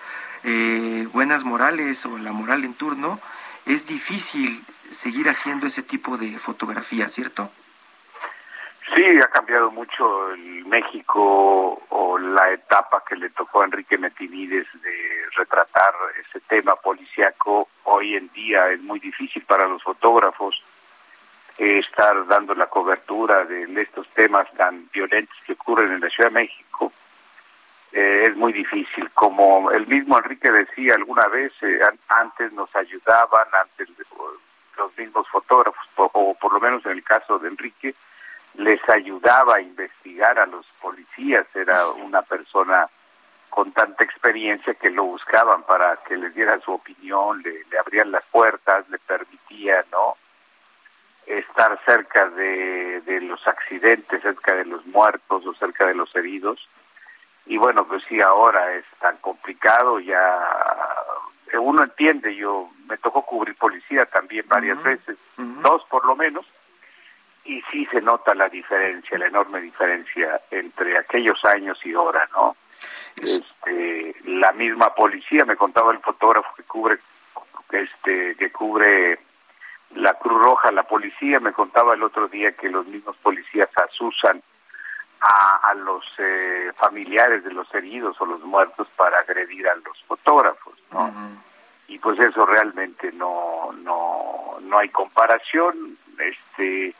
[1.11, 3.19] buenas morales o la moral en turno,
[3.65, 7.51] es difícil seguir haciendo ese tipo de fotografía, ¿cierto?
[8.95, 14.65] Sí, ha cambiado mucho el México o la etapa que le tocó a Enrique Metinides
[14.81, 15.93] de retratar
[16.27, 17.69] ese tema policíaco.
[17.83, 20.59] Hoy en día es muy difícil para los fotógrafos
[21.59, 26.35] estar dando la cobertura de estos temas tan violentos que ocurren en la Ciudad de
[26.35, 26.93] México.
[27.91, 29.09] Eh, es muy difícil.
[29.11, 33.89] Como el mismo Enrique decía alguna vez, eh, antes nos ayudaban, antes
[34.77, 37.93] los mismos fotógrafos, o por lo menos en el caso de Enrique,
[38.53, 42.87] les ayudaba a investigar a los policías, era una persona
[43.49, 48.11] con tanta experiencia que lo buscaban para que les diera su opinión, le, le abrían
[48.11, 50.15] las puertas, le permitía, ¿no?
[51.29, 56.67] Estar cerca de, de los accidentes, cerca de los muertos o cerca de los heridos.
[57.45, 60.39] Y bueno, pues sí, ahora es tan complicado, ya
[61.59, 66.45] uno entiende, yo me tocó cubrir policía también varias veces, dos por lo menos,
[67.43, 72.55] y sí se nota la diferencia, la enorme diferencia entre aquellos años y ahora, ¿no?
[73.15, 76.99] Este, la misma policía, me contaba el fotógrafo que cubre,
[77.71, 79.19] este, que cubre
[79.95, 84.41] la Cruz Roja, la policía, me contaba el otro día que los mismos policías asusan
[85.21, 90.01] a, a los eh, familiares de los heridos o los muertos para agredir a los
[90.07, 91.11] fotógrafos, ¿no?
[91.87, 96.93] Y pues eso realmente no, no, no hay comparación, este,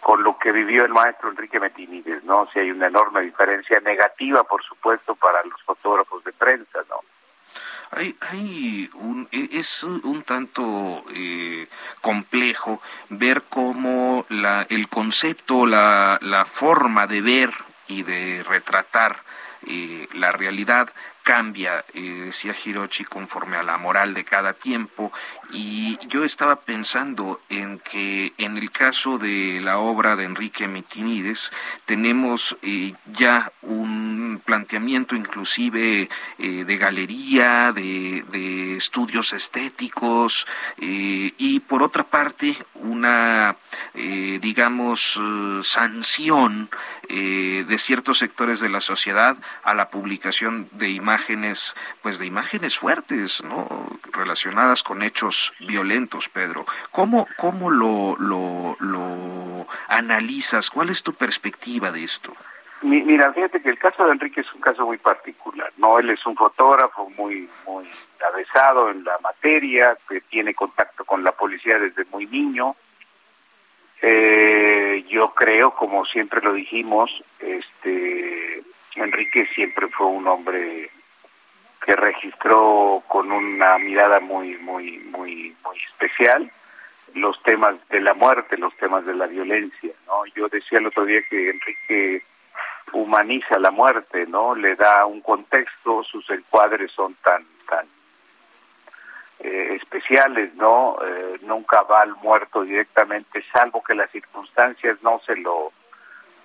[0.00, 2.48] con lo que vivió el maestro Enrique Metinides, ¿no?
[2.52, 6.96] Si hay una enorme diferencia negativa, por supuesto, para los fotógrafos de prensa, ¿no?
[7.94, 11.68] Hay, hay un, e, es un, tanto eh,
[12.00, 17.50] complejo ver cómo la, el concepto, la, la forma de ver
[17.88, 19.22] y de retratar
[19.66, 20.90] eh, la realidad
[21.22, 25.12] cambia, eh, decía Hirochi, conforme a la moral de cada tiempo.
[25.52, 31.52] Y yo estaba pensando en que en el caso de la obra de Enrique Mitinides
[31.84, 36.08] tenemos eh, ya un planteamiento inclusive
[36.38, 40.46] eh, de galería, de, de estudios estéticos
[40.78, 43.56] y por otra parte una,
[43.94, 45.20] digamos,
[45.62, 46.70] sanción
[47.08, 52.78] de ciertos sectores de la sociedad a la publicación de imágenes imágenes, pues de imágenes
[52.78, 53.68] fuertes, ¿no?
[54.12, 56.64] Relacionadas con hechos violentos, Pedro.
[56.90, 60.70] ¿Cómo, cómo lo, lo, lo analizas?
[60.70, 62.32] ¿Cuál es tu perspectiva de esto?
[62.80, 65.98] Mira, fíjate que el caso de Enrique es un caso muy particular, ¿no?
[65.98, 67.86] Él es un fotógrafo muy, muy
[68.32, 72.74] avesado en la materia, que tiene contacto con la policía desde muy niño.
[74.00, 78.64] Eh, yo creo, como siempre lo dijimos, este,
[78.96, 80.90] Enrique siempre fue un hombre
[81.84, 86.50] que registró con una mirada muy, muy, muy, muy especial
[87.14, 90.24] los temas de la muerte, los temas de la violencia, ¿no?
[90.34, 92.24] Yo decía el otro día que Enrique
[92.92, 94.54] humaniza la muerte, ¿no?
[94.54, 97.86] Le da un contexto, sus encuadres son tan, tan
[99.40, 100.96] eh, especiales, ¿no?
[101.04, 105.72] Eh, nunca va al muerto directamente, salvo que las circunstancias no se lo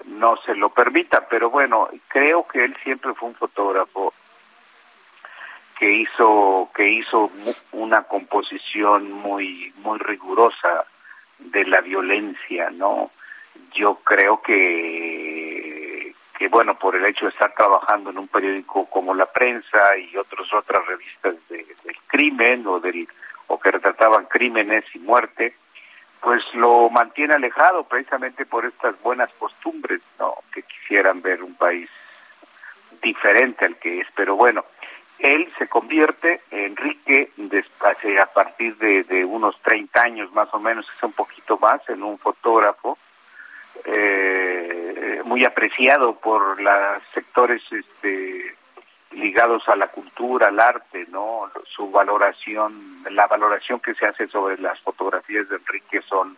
[0.05, 4.13] no se lo permitan, pero bueno, creo que él siempre fue un fotógrafo
[5.77, 7.31] que hizo que hizo
[7.71, 10.85] una composición muy muy rigurosa
[11.39, 13.11] de la violencia, ¿no?
[13.73, 19.13] Yo creo que que bueno, por el hecho de estar trabajando en un periódico como
[19.13, 23.07] La Prensa y otros otras revistas de, del crimen o del
[23.47, 25.55] o que retrataban crímenes y muerte,
[26.21, 30.35] pues lo mantiene alejado precisamente por estas buenas costumbres, ¿no?
[30.53, 31.89] Que quisieran ver un país
[33.01, 34.65] diferente al que es, pero bueno,
[35.19, 37.31] él se convierte, Enrique,
[37.79, 42.03] hace, a partir de, unos 30 años más o menos, es un poquito más, en
[42.03, 42.97] un fotógrafo
[43.85, 48.55] eh, muy apreciado por los sectores este,
[49.11, 51.49] ligados a la cultura, al arte, ¿no?
[51.75, 56.37] Su valoración, la valoración que se hace sobre las fotografías de Enrique son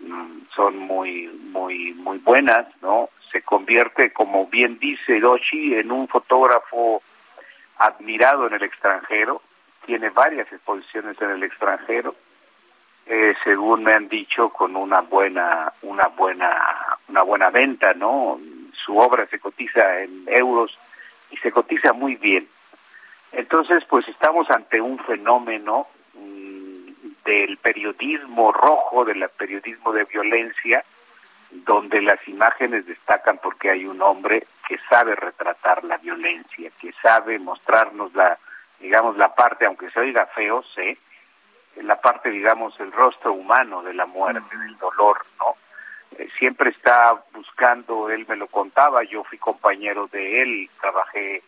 [0.00, 3.08] mm, son muy muy muy buenas, ¿no?
[3.32, 7.02] Se convierte, como bien dice Hiroshi, en un fotógrafo
[7.78, 9.42] admirado en el extranjero,
[9.86, 12.14] tiene varias exposiciones en el extranjero,
[13.06, 18.40] eh, según me han dicho, con una buena, una buena, una buena venta, ¿no?
[18.84, 20.76] su obra se cotiza en euros
[21.30, 22.48] y se cotiza muy bien.
[23.32, 30.84] Entonces, pues estamos ante un fenómeno mm, del periodismo rojo, del periodismo de violencia,
[31.54, 37.38] donde las imágenes destacan porque hay un hombre que sabe retratar la violencia, que sabe
[37.38, 38.38] mostrarnos la,
[38.80, 40.98] digamos, la parte, aunque se oiga feo, sé,
[41.76, 45.56] la parte, digamos, el rostro humano de la muerte, del dolor, ¿no?
[46.18, 51.42] Eh, siempre está buscando, él me lo contaba, yo fui compañero de él, trabajé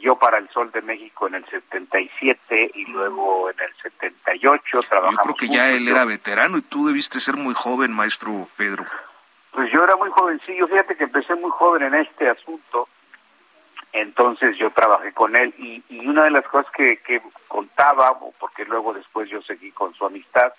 [0.00, 5.16] yo para el Sol de México en el 77 y luego en el 78 trabajamos.
[5.16, 8.84] Yo creo que ya él era veterano y tú debiste ser muy joven, maestro Pedro.
[9.56, 12.90] Pues yo era muy jovencillo, fíjate que empecé muy joven en este asunto,
[13.90, 18.66] entonces yo trabajé con él y, y una de las cosas que, que contaba, porque
[18.66, 20.52] luego después yo seguí con su amistad,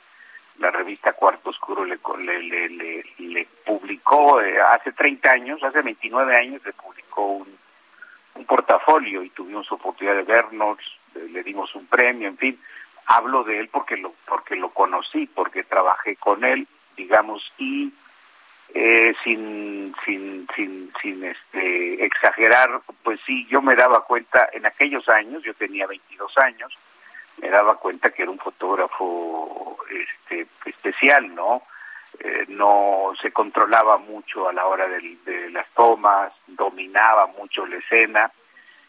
[0.58, 6.36] la revista Cuarto Oscuro le, le, le, le, publicó eh, hace 30 años, hace 29
[6.36, 7.56] años le publicó un,
[8.34, 10.80] un portafolio y tuvimos oportunidad de vernos,
[11.14, 12.60] le dimos un premio, en fin,
[13.06, 17.94] hablo de él porque lo porque lo conocí, porque trabajé con él, digamos, y
[18.74, 25.08] eh, sin, sin, sin, sin este, exagerar, pues sí, yo me daba cuenta en aquellos
[25.10, 26.78] años, yo tenía 22 años,
[27.42, 31.64] me daba cuenta que era un fotógrafo este, especial, ¿no?
[32.20, 37.78] Eh, no se controlaba mucho a la hora de, de las tomas, dominaba mucho la
[37.78, 38.32] escena.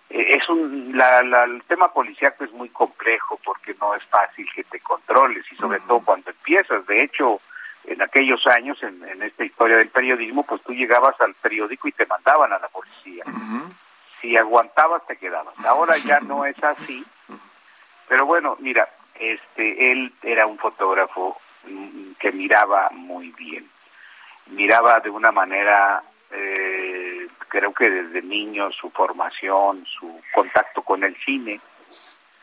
[0.08, 4.48] Eh, es un, la, la, el tema policíaco es muy complejo porque no es fácil
[4.54, 6.86] que te controles y sobre todo cuando empiezas.
[6.86, 7.40] De hecho,
[7.88, 11.92] en aquellos años, en, en, esta historia del periodismo, pues tú llegabas al periódico y
[11.92, 13.24] te mandaban a la policía.
[14.20, 15.54] Si aguantabas, te quedabas.
[15.64, 17.04] Ahora ya no es así.
[18.08, 23.68] Pero bueno, mira, este, él era un fotógrafo mm, que miraba muy bien.
[24.46, 31.16] Miraba de una manera, eh, creo que desde niño, su formación, su contacto con el
[31.24, 31.60] cine,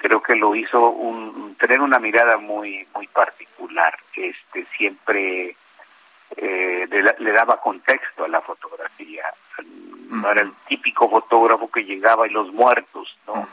[0.06, 5.56] creo que lo hizo un, tener una mirada muy muy particular este siempre
[6.38, 9.24] eh, le, le, daba contexto a la fotografía.
[10.10, 13.48] No era el típico fotógrafo que llegaba y los muertos no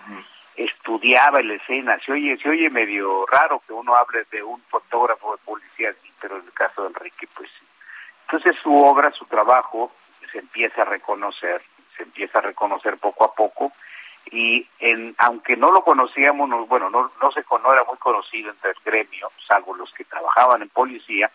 [0.55, 1.98] estudiaba la escena.
[2.05, 6.36] Se oye se oye medio raro que uno hable de un fotógrafo de policía pero
[6.36, 7.64] en el caso de Enrique pues sí.
[8.26, 9.90] Entonces su obra su trabajo
[10.30, 11.62] se empieza a reconocer
[11.96, 13.72] se empieza a reconocer poco a poco
[14.33, 18.51] y en, aunque no lo conocíamos, no, bueno, no, no, se, no era muy conocido
[18.51, 21.30] entre el gremio, salvo los que trabajaban en policía,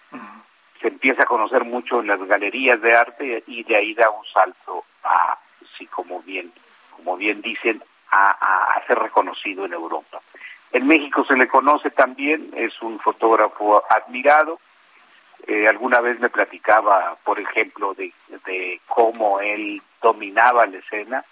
[0.81, 4.25] se empieza a conocer mucho en las galerías de arte y de ahí da un
[4.25, 5.37] salto a,
[5.77, 6.51] sí, como bien,
[6.95, 10.19] como bien dicen, a, a, ser reconocido en Europa.
[10.71, 14.59] En México se le conoce también, es un fotógrafo admirado.
[15.45, 18.11] Eh, alguna vez me platicaba, por ejemplo, de,
[18.45, 21.23] de cómo él dominaba la escena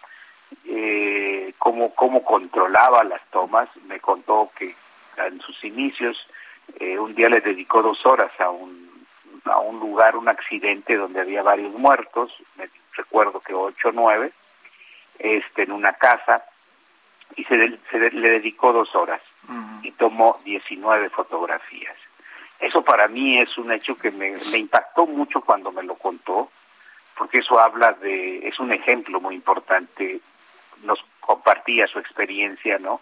[0.65, 3.69] eh, cómo, cómo controlaba las tomas.
[3.87, 4.75] Me contó que
[5.17, 6.17] en sus inicios
[6.79, 9.05] eh, un día le dedicó dos horas a un,
[9.45, 14.31] a un lugar, un accidente donde había varios muertos, me recuerdo que ocho o nueve,
[15.19, 16.43] este, en una casa,
[17.35, 19.21] y se, se le dedicó dos horas
[19.83, 21.95] y tomó 19 fotografías.
[22.59, 26.49] Eso para mí es un hecho que me, me impactó mucho cuando me lo contó,
[27.17, 30.19] porque eso habla de, es un ejemplo muy importante
[30.83, 33.01] nos compartía su experiencia, ¿no?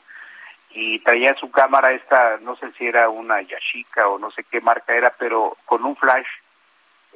[0.71, 4.59] Y traía su cámara esta, no sé si era una Yashica o no sé qué
[4.61, 6.25] marca era, pero con un flash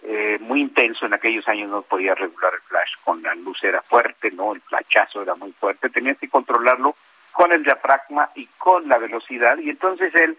[0.04, 1.06] eh, muy intenso.
[1.06, 4.54] En aquellos años no podía regular el flash, con la luz era fuerte, ¿no?
[4.54, 5.90] El flashazo era muy fuerte.
[5.90, 6.96] Tenías que controlarlo
[7.32, 9.58] con el diafragma y con la velocidad.
[9.58, 10.38] Y entonces él,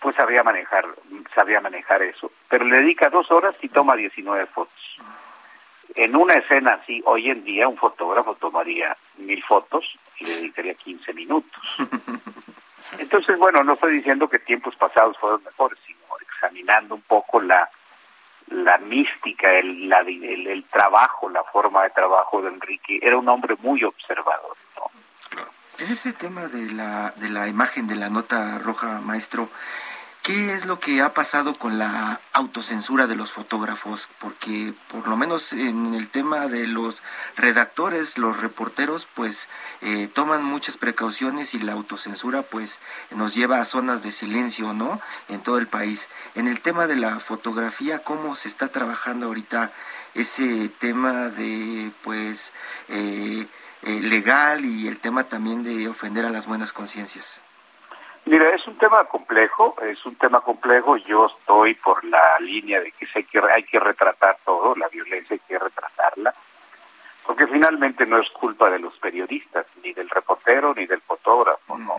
[0.00, 0.86] pues sabía manejar,
[1.34, 2.30] sabía manejar eso.
[2.48, 4.95] Pero le dedica dos horas y toma 19 fotos.
[5.96, 9.84] En una escena así, hoy en día un fotógrafo tomaría mil fotos
[10.18, 11.62] y le dedicaría 15 minutos.
[12.98, 17.68] Entonces, bueno, no estoy diciendo que tiempos pasados fueron mejores, sino examinando un poco la
[18.48, 22.98] la mística, el, la, el, el trabajo, la forma de trabajo de Enrique.
[23.02, 24.56] Era un hombre muy observador.
[24.76, 24.90] ¿no?
[25.78, 29.48] En ese tema de la, de la imagen de la nota roja, maestro,
[30.26, 34.08] ¿Qué es lo que ha pasado con la autocensura de los fotógrafos?
[34.18, 37.00] Porque por lo menos en el tema de los
[37.36, 39.48] redactores, los reporteros, pues
[39.82, 42.80] eh, toman muchas precauciones y la autocensura pues
[43.12, 45.00] nos lleva a zonas de silencio, ¿no?
[45.28, 46.08] En todo el país.
[46.34, 49.70] En el tema de la fotografía, ¿cómo se está trabajando ahorita
[50.14, 52.52] ese tema de pues
[52.88, 53.46] eh,
[53.82, 57.42] eh, legal y el tema también de ofender a las buenas conciencias?
[58.26, 60.96] Mira, es un tema complejo, es un tema complejo.
[60.96, 65.34] Yo estoy por la línea de que, hay que hay que retratar todo, la violencia
[65.34, 66.34] hay que retratarla.
[67.24, 71.96] porque finalmente no es culpa de los periodistas, ni del reportero, ni del fotógrafo, ¿no?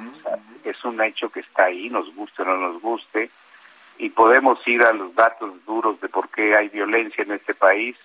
[0.64, 3.30] es un hecho que está ahí, nos guste o no nos guste,
[3.98, 7.98] y podemos ir a los datos duros de por qué hay violencia en este país.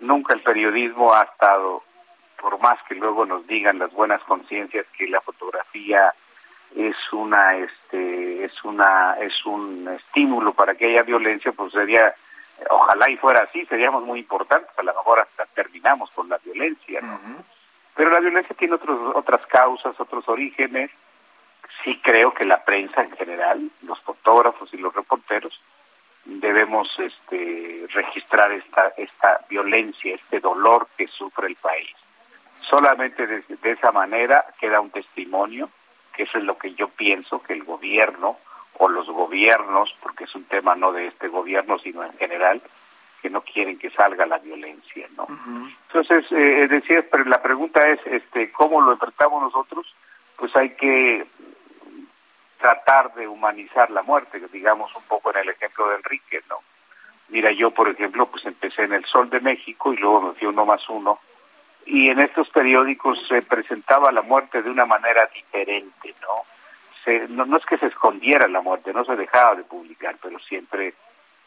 [0.00, 1.82] Nunca el periodismo ha estado,
[2.40, 6.12] por más que luego nos digan las buenas conciencias que la fotografía
[6.76, 12.14] es una este es una es un estímulo para que haya violencia pues sería
[12.70, 17.00] ojalá y fuera así seríamos muy importantes a lo mejor hasta terminamos con la violencia
[17.00, 17.18] ¿no?
[17.94, 20.90] pero la violencia tiene otros otras causas otros orígenes.
[21.84, 25.60] Sí creo que la prensa en general los fotógrafos y los reporteros
[26.24, 31.94] debemos este registrar esta esta violencia este dolor que sufre el país.
[32.68, 35.70] Solamente de esa manera queda un testimonio
[36.18, 38.36] eso es lo que yo pienso que el gobierno
[38.78, 42.62] o los gobiernos, porque es un tema no de este gobierno, sino en general,
[43.20, 45.26] que no quieren que salga la violencia, ¿no?
[45.88, 49.92] Entonces, eh, decía, pero la pregunta es, este, ¿cómo lo enfrentamos nosotros?
[50.36, 51.26] Pues hay que
[52.58, 56.58] tratar de humanizar la muerte, digamos un poco en el ejemplo de Enrique, ¿no?
[57.28, 60.46] Mira, yo, por ejemplo, pues empecé en el Sol de México y luego me fui
[60.46, 61.18] uno más uno
[61.90, 67.46] y en estos periódicos se presentaba la muerte de una manera diferente, ¿no?
[67.46, 70.92] no, es que se escondiera la muerte, no se dejaba de publicar, pero siempre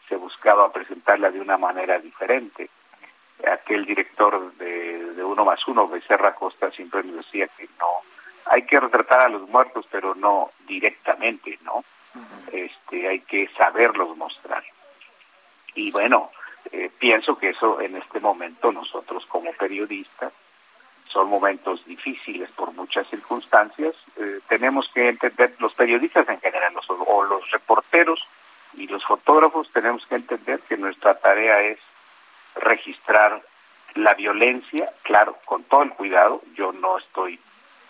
[0.08, 2.68] se buscaba presentarla de una manera diferente.
[3.48, 7.86] Aquel director de, de Uno más Uno, Becerra Costa, siempre nos decía que no,
[8.46, 11.84] hay que retratar a los muertos, pero no directamente, ¿no?
[12.50, 14.64] Este, hay que saberlos mostrar.
[15.76, 16.32] Y bueno,
[16.70, 20.32] eh, pienso que eso en este momento nosotros como periodistas
[21.12, 23.94] son momentos difíciles por muchas circunstancias.
[24.16, 28.24] Eh, tenemos que entender, los periodistas en general, los, o los reporteros
[28.74, 31.78] y los fotógrafos, tenemos que entender que nuestra tarea es
[32.54, 33.42] registrar
[33.94, 36.40] la violencia, claro, con todo el cuidado.
[36.54, 37.38] Yo no estoy,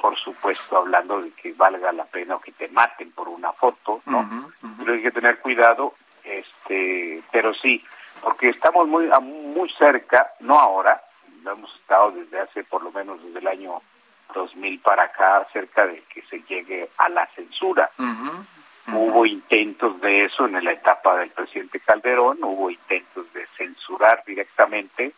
[0.00, 4.02] por supuesto, hablando de que valga la pena o que te maten por una foto,
[4.06, 4.50] ¿no?
[4.78, 5.94] Pero hay que tener cuidado,
[6.24, 7.84] este, pero sí,
[8.22, 11.02] porque estamos muy, muy cerca, no ahora,
[11.42, 13.82] lo hemos estado desde hace por lo menos desde el año
[14.32, 17.90] 2000 para acá, cerca de que se llegue a la censura.
[18.86, 25.12] Hubo intentos de eso en la etapa del presidente Calderón, hubo intentos de censurar directamente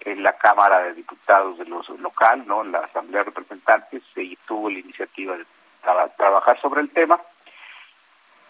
[0.00, 4.36] en la Cámara de Diputados de los local, no, en la Asamblea de Representantes, se
[4.46, 5.44] tuvo la iniciativa de
[6.16, 7.20] trabajar sobre el tema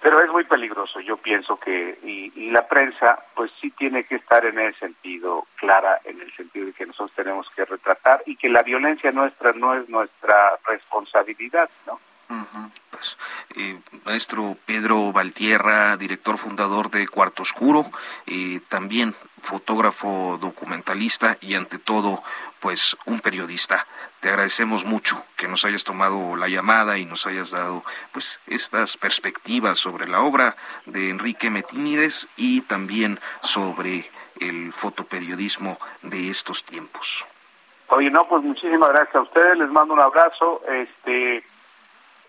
[0.00, 4.44] pero es muy peligroso, yo pienso que, y, la prensa, pues sí tiene que estar
[4.44, 8.48] en ese sentido clara, en el sentido de que nosotros tenemos que retratar y que
[8.48, 11.98] la violencia nuestra no es nuestra responsabilidad, ¿no?
[12.90, 13.18] Pues,
[13.54, 17.86] eh, maestro Pedro Valtierra, director fundador de Cuarto Oscuro,
[18.26, 22.22] y también fotógrafo documentalista y ante todo,
[22.58, 23.86] pues un periodista.
[24.20, 28.96] Te agradecemos mucho que nos hayas tomado la llamada y nos hayas dado pues estas
[28.96, 30.56] perspectivas sobre la obra
[30.86, 34.10] de Enrique Metínides y también sobre
[34.40, 37.24] el fotoperiodismo de estos tiempos.
[37.88, 41.44] Oye, no, pues muchísimas gracias a ustedes, les mando un abrazo, este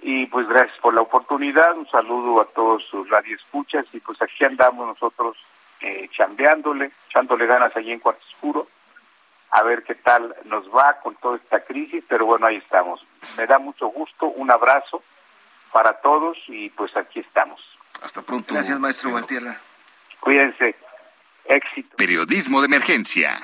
[0.01, 4.45] y pues gracias por la oportunidad, un saludo a todos sus radioescuchas y pues aquí
[4.45, 5.37] andamos nosotros
[5.81, 8.67] eh, chambeándole, echándole ganas allí en Cuarto Oscuro,
[9.51, 13.05] a ver qué tal nos va con toda esta crisis, pero bueno, ahí estamos.
[13.37, 15.01] Me da mucho gusto, un abrazo
[15.71, 17.61] para todos y pues aquí estamos.
[18.01, 18.53] Hasta pronto.
[18.53, 19.59] Gracias, maestro Valtierra.
[20.19, 20.75] Cuídense.
[21.45, 21.95] Éxito.
[21.95, 23.37] Periodismo de emergencia.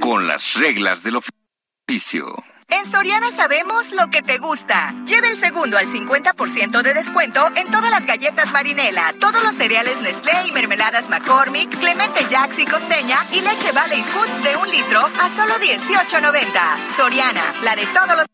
[0.00, 2.26] Con las reglas del oficio.
[2.72, 4.94] En Soriana sabemos lo que te gusta.
[5.04, 10.00] Lleve el segundo al 50% de descuento en todas las galletas Marinela, todos los cereales
[10.00, 15.00] Nestlé y mermeladas McCormick, Clemente Jacks y Costeña y leche Valley Foods de un litro
[15.00, 16.96] a solo 18.90.
[16.96, 18.26] Soriana, la de todos los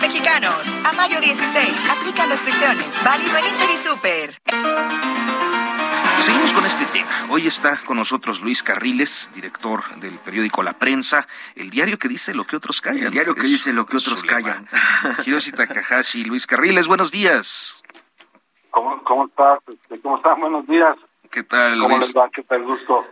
[0.00, 0.54] mexicanos.
[0.84, 3.04] A mayo 16, aplica restricciones.
[3.04, 4.38] Válido en Inter y Super.
[7.30, 12.32] Hoy está con nosotros Luis Carriles, director del periódico La Prensa, el diario que dice
[12.32, 13.04] lo que otros callan.
[13.04, 14.66] El diario que dice lo que otros callan.
[15.26, 17.82] Hiroshi Takahashi, Luis Carriles, buenos días.
[18.70, 19.58] ¿Cómo, cómo estás?
[19.68, 20.38] Este, ¿Cómo estás?
[20.38, 20.96] Buenos días.
[21.30, 22.30] ¿Qué tal, ¿Cómo les va?
[22.30, 22.62] ¿Qué tal?
[22.62, 23.06] Gusto.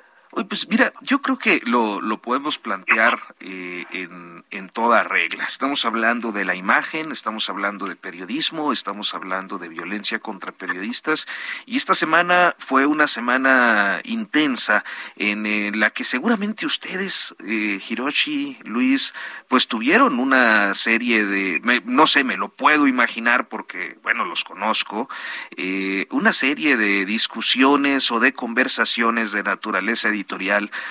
[0.45, 5.45] Pues mira, yo creo que lo, lo podemos plantear eh, en, en toda regla.
[5.45, 11.26] Estamos hablando de la imagen, estamos hablando de periodismo, estamos hablando de violencia contra periodistas
[11.64, 14.84] y esta semana fue una semana intensa
[15.16, 19.14] en eh, la que seguramente ustedes, eh, Hiroshi, Luis,
[19.49, 25.09] pues tuvieron una serie de, no sé, me lo puedo imaginar porque, bueno, los conozco,
[25.57, 30.26] eh, una serie de discusiones o de conversaciones de naturaleza editorial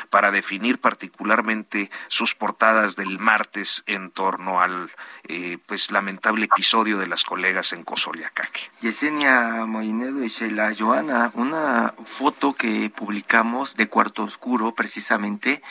[0.10, 4.92] para definir particularmente sus portadas del martes en torno al
[5.28, 8.72] eh, pues lamentable episodio de las colegas en Cosoliacaque.
[8.82, 15.62] Yesenia Moinedo y Sheila Joana, una foto que publicamos de Cuarto Oscuro precisamente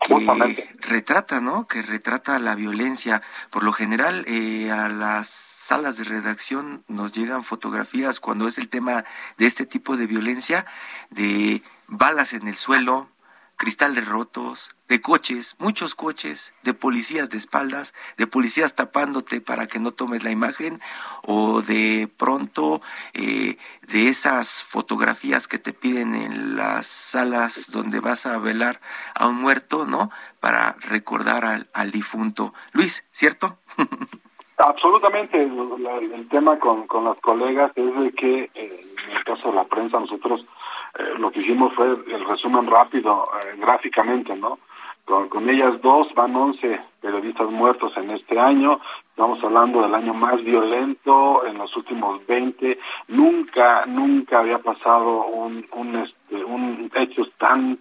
[0.00, 1.66] que retrata, ¿no?
[1.66, 3.22] Que retrata la violencia.
[3.50, 8.68] Por lo general eh, a las salas de redacción nos llegan fotografías cuando es el
[8.68, 9.04] tema
[9.38, 10.66] de este tipo de violencia,
[11.10, 13.08] de balas en el suelo,
[13.56, 19.78] cristales rotos, de coches, muchos coches, de policías de espaldas, de policías tapándote para que
[19.78, 20.80] no tomes la imagen,
[21.22, 22.80] o de pronto
[23.12, 28.80] eh, de esas fotografías que te piden en las salas donde vas a velar
[29.14, 30.10] a un muerto, ¿no?
[30.40, 32.54] Para recordar al, al difunto.
[32.72, 33.58] Luis, ¿cierto?
[34.56, 35.42] Absolutamente.
[35.42, 39.64] el tema con, con las colegas es de que, eh, en el caso de la
[39.64, 40.44] prensa, nosotros
[41.00, 44.58] eh, lo que hicimos fue el resumen rápido, eh, gráficamente, ¿no?
[45.04, 48.80] Con, ellas dos van 11 periodistas muertos en este año.
[49.08, 52.78] Estamos hablando del año más violento en los últimos 20.
[53.08, 57.78] Nunca, nunca había pasado un, un, este, un hechos tan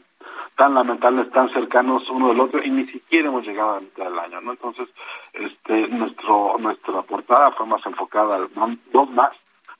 [0.56, 4.20] tan lamentables, tan cercanos uno del otro y ni siquiera hemos llegado a mitad del
[4.20, 4.52] año, ¿no?
[4.52, 4.90] Entonces,
[5.32, 8.50] este, nuestro, nuestra portada fue más enfocada al
[8.92, 9.32] dos más,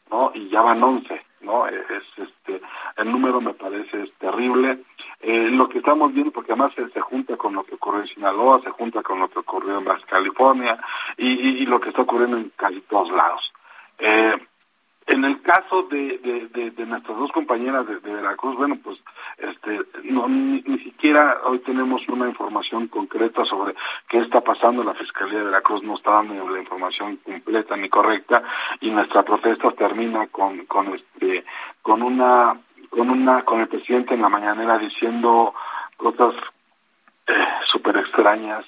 [0.10, 0.32] ¿no?
[0.34, 1.22] Y ya van 11.
[1.42, 1.68] ¿No?
[1.68, 2.62] Es, este,
[2.98, 4.80] el número me parece es terrible.
[5.22, 8.08] Eh, lo que estamos viendo, porque además se, se, junta con lo que ocurrió en
[8.08, 10.80] Sinaloa, se junta con lo que ocurrió en Baja California
[11.18, 13.52] y, y, lo que está ocurriendo en casi todos lados.
[13.98, 14.34] Eh,
[15.10, 16.20] en el caso de,
[16.54, 19.00] de, de, nuestras dos compañeras de, Veracruz, bueno, pues
[19.38, 23.74] este, no, ni, siquiera hoy tenemos una información concreta sobre
[24.08, 24.84] qué está pasando.
[24.84, 28.44] La Fiscalía de Veracruz no está dando la información completa ni correcta
[28.82, 31.44] y nuestra protesta termina con, con, este,
[31.82, 32.60] con una,
[32.92, 35.56] con una, con el presidente en la mañanera diciendo
[35.98, 36.36] cosas
[37.26, 37.34] eh,
[37.72, 38.64] súper extrañas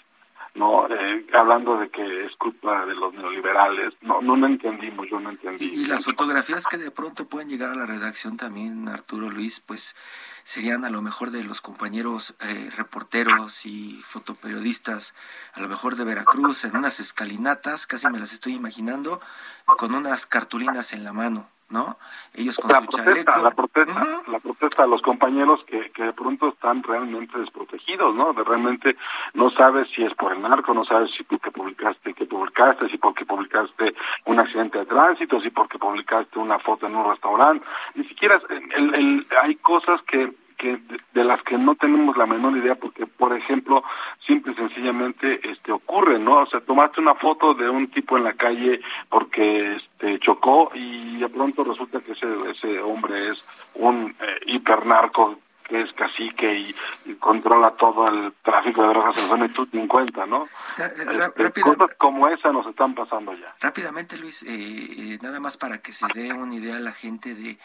[0.56, 5.20] no eh, hablando de que es culpa de los neoliberales no no lo entendimos yo
[5.20, 5.66] no entendí.
[5.66, 9.96] Y, las fotografías que de pronto pueden llegar a la redacción también Arturo Luis pues
[10.44, 15.16] serían a lo mejor de los compañeros eh, reporteros y fotoperiodistas
[15.54, 19.22] a lo mejor de Veracruz en unas escalinatas casi me las estoy imaginando
[19.66, 21.98] con unas cartulinas en la mano ¿no?
[22.34, 26.50] Ellos con la protesta, La protesta, la protesta de los compañeros que, que de pronto
[26.50, 28.34] están realmente desprotegidos, ¿no?
[28.34, 28.96] De realmente
[29.34, 32.98] no sabes si es por el narco, no sabes si porque publicaste, que publicaste, si
[32.98, 33.96] porque publicaste
[34.26, 37.66] un accidente de tránsito, si porque publicaste una foto en un restaurante,
[37.96, 40.80] ni siquiera el, el, hay cosas que que
[41.14, 43.84] de las que no tenemos la menor idea porque por ejemplo
[44.28, 48.26] simple y sencillamente este ocurre no o sea tomaste una foto de un tipo en
[48.26, 53.44] la calle porque este chocó y de pronto resulta que ese ese hombre es
[53.74, 56.76] un eh, hipernarco que es cacique y,
[57.16, 60.46] controla todo el tráfico de drogas en zona y tú te cuenta, ¿no?
[60.78, 63.56] Eh, este, cosas como esa nos están pasando ya.
[63.62, 67.58] Rápidamente, Luis, eh, nada más para que se dé una idea a la gente de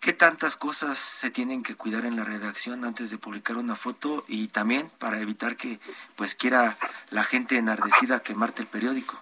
[0.00, 4.24] qué tantas cosas se tienen que cuidar en la redacción antes de publicar una foto
[4.28, 5.80] y también para evitar que
[6.16, 6.76] pues quiera
[7.10, 9.20] la gente enardecida quemarte el periódico.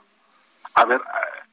[0.74, 1.00] A ver,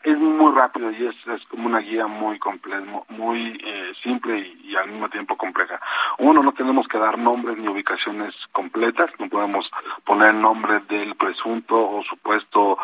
[0.03, 4.75] es muy rápido y es, es como una guía muy compleja, muy eh, simple y,
[4.75, 5.79] al mismo tiempo compleja.
[6.17, 9.69] Uno, no tenemos que dar nombres ni ubicaciones completas, no podemos
[10.05, 12.77] poner el nombre del presunto o supuesto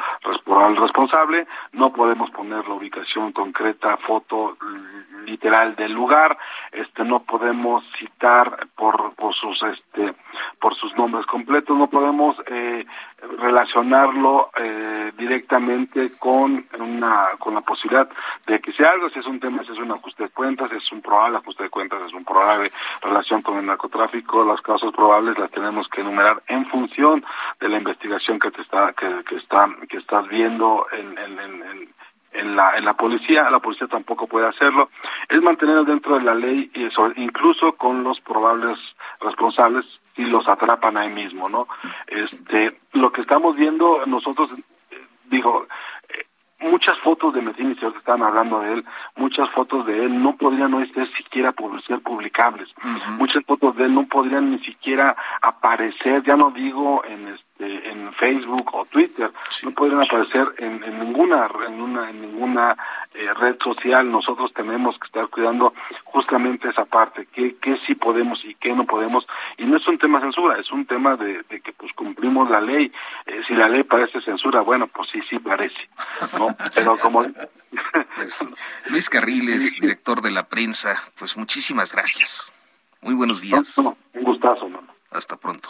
[0.79, 4.57] responsable, no podemos poner la ubicación concreta, foto
[5.25, 6.37] literal del lugar,
[6.71, 10.13] este, no podemos citar por, por sus este,
[10.59, 12.85] por sus nombres completos, no podemos eh,
[13.21, 18.07] relacionarlo eh, directamente con una con la posibilidad
[18.45, 20.91] de que si algo, si es un tema, si es un ajuste de cuentas, es
[20.91, 25.37] un probable ajuste de cuentas, es un probable relación con el narcotráfico, las causas probables
[25.37, 27.25] las tenemos que enumerar en función
[27.59, 31.89] de la investigación que te está que, que está que estás viendo en, en, en,
[32.33, 34.89] en la, en la policía, la policía tampoco puede hacerlo,
[35.29, 38.77] es mantener dentro de la ley, y eso, incluso con los probables
[39.21, 39.85] responsables,
[40.17, 41.67] y los atrapan ahí mismo, ¿no?
[42.07, 44.49] Este, lo que estamos viendo nosotros,
[44.91, 45.67] eh, digo,
[46.09, 46.25] eh,
[46.59, 50.71] muchas fotos de Medina y están hablando de él, muchas fotos de él no podrían
[50.71, 51.53] no ser siquiera
[51.85, 52.67] ser publicables,
[53.17, 58.13] muchas fotos de él no podrían ni siquiera aparecer, ya no digo en este, en
[58.13, 59.31] Facebook o Twitter,
[59.63, 62.77] no podrían aparecer en, ninguna en una en ninguna
[63.13, 64.09] eh, red social.
[64.11, 68.85] Nosotros tenemos que estar cuidando justamente esa parte, qué qué sí podemos y qué no
[68.85, 69.25] podemos.
[69.57, 72.61] Y no es un tema de censura, es un tema de, que pues cumplimos la
[72.61, 72.91] ley.
[73.25, 75.89] Eh, si la ley parece censura, bueno, pues sí, sí parece,
[76.37, 76.55] ¿no?
[76.75, 77.25] Pero como
[78.15, 78.45] pues,
[78.89, 82.53] Luis Carriles, director de la prensa, pues muchísimas gracias.
[83.01, 83.77] Muy buenos días.
[83.77, 84.69] un gustazo,
[85.11, 85.69] Hasta pronto.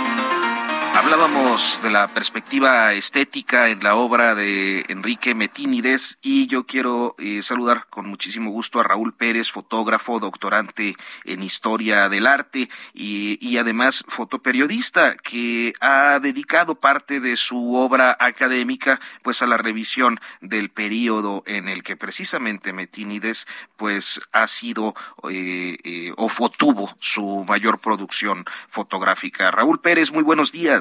[0.93, 7.41] Hablábamos de la perspectiva estética en la obra de Enrique Metínides y yo quiero eh,
[7.43, 14.03] saludar con muchísimo gusto a Raúl Pérez, fotógrafo, doctorante en historia del arte y, además
[14.07, 21.43] fotoperiodista que ha dedicado parte de su obra académica pues a la revisión del periodo
[21.45, 24.93] en el que precisamente Metínides pues ha sido
[25.29, 29.51] eh, eh, o tuvo su mayor producción fotográfica.
[29.51, 30.80] Raúl Pérez, muy buenos días.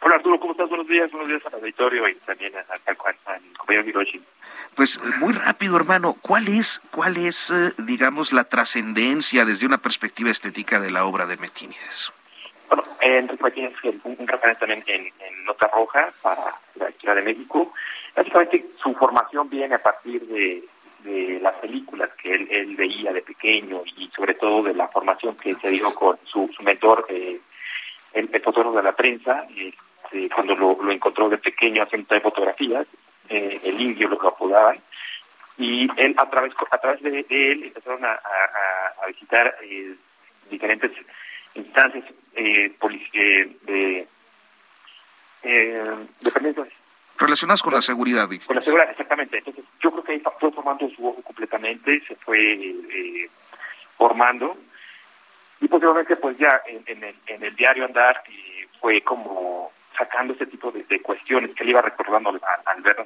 [0.00, 0.68] Hola Arturo, ¿cómo estás?
[0.68, 4.22] Buenos días, buenos días al auditorio y también a, compañero Hiroshi.
[4.76, 10.30] Pues muy rápido, hermano, ¿cuál es, cuál es, eh, digamos, la trascendencia desde una perspectiva
[10.30, 12.12] estética de la obra de Metínides?
[12.68, 17.72] Bueno, Enrique Metínides es un, referente también en, Nota Roja para la historia de México.
[18.14, 20.62] Básicamente su formación viene a partir de,
[21.40, 25.70] las películas que él, veía de pequeño y sobre todo de la formación que se
[25.70, 27.40] dio con su, mentor, eh,
[28.18, 32.86] el, fotógrafo de la prensa, este, cuando lo, encontró de pequeño haciendo fotografías,
[33.28, 34.80] eh, el indio lo apodaban,
[35.56, 38.20] y él a través a través de, él empezaron a,
[39.06, 39.94] visitar eh,
[40.50, 40.92] diferentes
[41.54, 42.04] instancias
[42.34, 42.70] eh,
[43.12, 44.06] eh
[45.42, 46.68] de dependencias
[47.16, 48.28] relacionadas con la seguridad.
[48.46, 49.38] Con la seguridad, exactamente.
[49.38, 53.28] Entonces, yo creo que ahí fue formando su ojo completamente, se fue
[53.96, 54.56] formando
[55.60, 60.46] y posiblemente pues ya en, el, en el diario andar eh, fue como sacando ese
[60.46, 62.96] tipo de, cuestiones que él iba recordando al, ver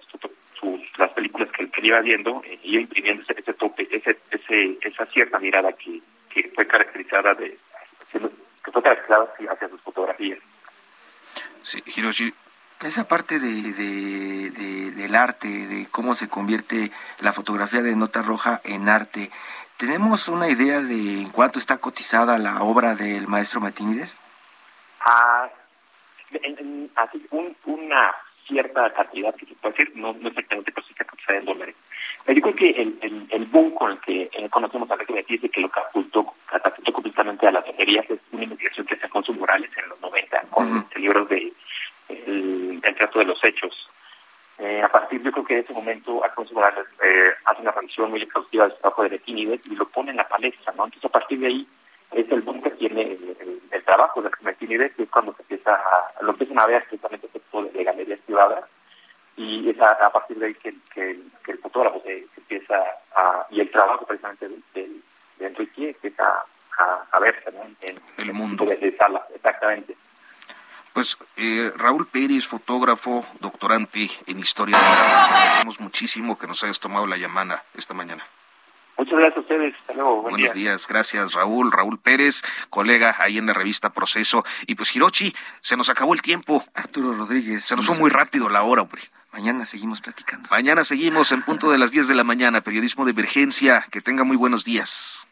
[0.99, 5.07] las, películas que, él iba viendo eh, y imprimiendo ese, ese tope, ese, ese, esa
[5.07, 7.57] cierta mirada que, que fue caracterizada de
[8.13, 10.39] que fue caracterizada hacia sus fotografías.
[11.63, 12.33] Sí, Hiroshi,
[12.85, 16.91] esa parte de, de, del arte, de cómo se convierte
[17.21, 19.31] la fotografía de nota roja en arte,
[19.77, 24.19] ¿Tenemos una idea de en cuánto está cotizada la obra del maestro Matínides?
[25.01, 25.49] Ah,
[26.97, 27.27] así,
[27.65, 28.15] una
[28.47, 31.75] cierta cantidad que se puede decir, no, exactamente, pero sí está cotizada en dólares.
[32.29, 35.61] Yo creo que el, el, boom con el que eh, conocemos a Enrique Metínides que
[35.61, 39.89] lo catapultó, catapultó completamente a las teorías es una investigación que sacó con Morales en
[39.89, 41.53] los 90 con el libro de
[42.09, 43.89] el, el Trato de los Hechos
[44.59, 48.11] eh, a partir, yo creo que de ese momento, Alfonso Morales eh, hace una revisión
[48.11, 50.85] muy exhaustiva del trabajo de Betinides y lo pone en la palestra, ¿no?
[50.85, 51.67] Entonces, a partir de ahí,
[52.13, 53.19] es el boom que tiene
[53.73, 57.27] el, trabajo de Betinides, que es cuando se empieza a, lo empiezan a ver precisamente
[57.27, 58.65] este tipo de, galerías privadas,
[59.37, 61.19] y es a, partir de ahí que, que,
[61.49, 62.77] el fotógrafo se, empieza
[63.17, 64.91] a, y el trabajo precisamente de, de,
[65.39, 66.45] de Enrique empieza
[66.79, 67.65] a, a verse, ¿no?
[67.81, 68.65] En, el mundo.
[68.65, 69.97] De, sala, exactamente.
[70.93, 71.17] Pues
[72.23, 77.65] Pérez, fotógrafo, doctorante en historia de la Agradecemos muchísimo que nos hayas tomado la llamada
[77.75, 78.25] esta mañana.
[78.97, 79.75] Muchas gracias a ustedes.
[79.81, 80.23] Hasta luego.
[80.23, 80.87] Buenos días.
[80.87, 81.73] Gracias, Raúl.
[81.73, 84.45] Raúl Pérez, colega ahí en la revista Proceso.
[84.69, 86.65] Y pues, Hirochi, se nos acabó el tiempo.
[86.75, 87.65] Arturo Rodríguez.
[87.65, 89.03] Se nos fue muy rápido la hora, hombre.
[89.33, 90.49] Mañana seguimos platicando.
[90.49, 92.61] Mañana seguimos en punto de las 10 de la mañana.
[92.61, 93.85] Periodismo de emergencia.
[93.91, 95.27] Que tenga muy buenos días.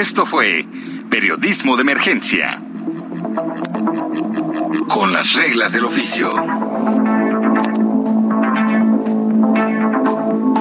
[0.00, 0.64] Esto fue
[1.10, 2.58] Periodismo de Emergencia.
[4.88, 6.32] Con las reglas del oficio.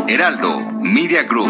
[0.10, 1.48] Heraldo Media Group.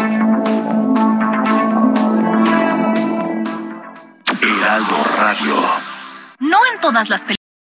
[4.40, 5.54] Heraldo Radio.
[6.38, 7.39] No en todas las películas